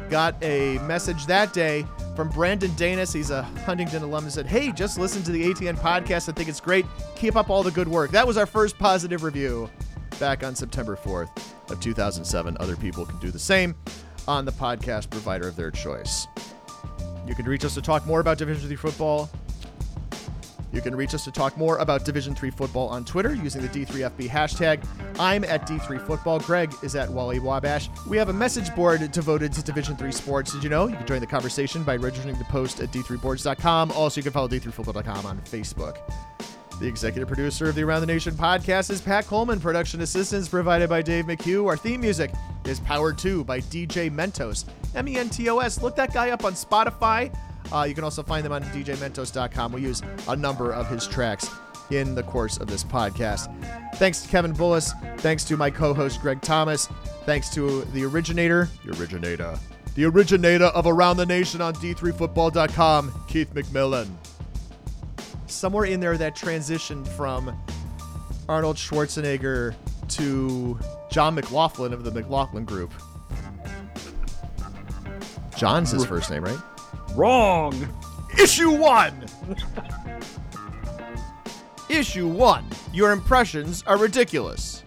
[0.10, 4.98] got a message that day From Brandon Danis, he's a Huntington alum, said, Hey, just
[4.98, 6.30] listen to the ATN podcast.
[6.30, 6.86] I think it's great.
[7.16, 8.12] Keep up all the good work.
[8.12, 9.70] That was our first positive review
[10.20, 11.30] back on September 4th
[11.70, 12.58] of 2007.
[12.60, 13.76] Other people can do the same
[14.28, 16.28] on the podcast provider of their choice.
[17.28, 19.30] You can reach us to talk more about Division 3 football.
[20.72, 23.70] You can reach us to talk more about Division 3 football on Twitter using the
[23.70, 24.86] D3FB hashtag.
[25.20, 26.46] I'm at D3Football.
[26.46, 27.90] Greg is at Wally Wabash.
[28.08, 30.52] We have a message board devoted to Division 3 sports.
[30.52, 30.88] Did you know?
[30.88, 33.92] You can join the conversation by registering to post at D3Boards.com.
[33.92, 35.98] Also, you can follow D3Football.com on Facebook.
[36.80, 39.60] The executive producer of the Around the Nation podcast is Pat Coleman.
[39.60, 41.66] Production assistance provided by Dave McHugh.
[41.66, 42.32] Our theme music
[42.66, 44.66] is Powered 2 by DJ Mentos.
[44.94, 45.82] M E N T O S.
[45.82, 47.36] Look that guy up on Spotify.
[47.72, 49.72] Uh, you can also find them on DJMentos.com.
[49.72, 51.50] We use a number of his tracks
[51.92, 53.48] in the course of this podcast.
[53.96, 54.92] Thanks to Kevin Bullis.
[55.22, 56.88] Thanks to my co host, Greg Thomas.
[57.26, 59.58] Thanks to the originator, the originator,
[59.96, 64.08] the originator of Around the Nation on D3Football.com, Keith McMillan.
[65.48, 67.58] Somewhere in there, that transitioned from
[68.50, 69.76] Arnold Schwarzenegger
[70.10, 72.94] to John McLaughlin of the McLaughlin Group.
[75.56, 76.60] John's his first name, right?
[77.18, 77.74] Wrong.
[78.40, 79.26] Issue one.
[81.90, 82.64] Issue one.
[82.94, 84.84] Your impressions are ridiculous.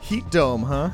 [0.00, 0.90] Heat dome, huh?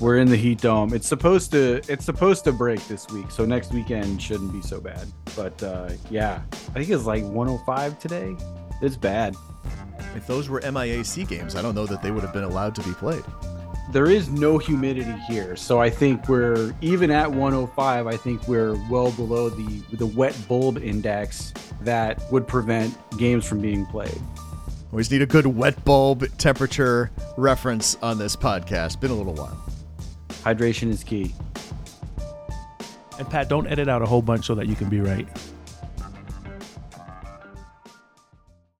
[0.00, 0.94] We're in the heat dome.
[0.94, 4.80] It's supposed to it's supposed to break this week, so next weekend shouldn't be so
[4.80, 5.06] bad.
[5.36, 8.34] But uh, yeah, I think it's like 105 today.
[8.80, 9.36] It's bad.
[10.16, 12.82] If those were MIAC games, I don't know that they would have been allowed to
[12.82, 13.24] be played.
[13.90, 18.06] There is no humidity here, so I think we're even at 105.
[18.06, 23.60] I think we're well below the the wet bulb index that would prevent games from
[23.60, 24.20] being played.
[24.92, 29.00] Always need a good wet bulb temperature reference on this podcast.
[29.00, 29.58] Been a little while.
[30.28, 31.34] Hydration is key.
[33.18, 35.26] And Pat, don't edit out a whole bunch so that you can be right.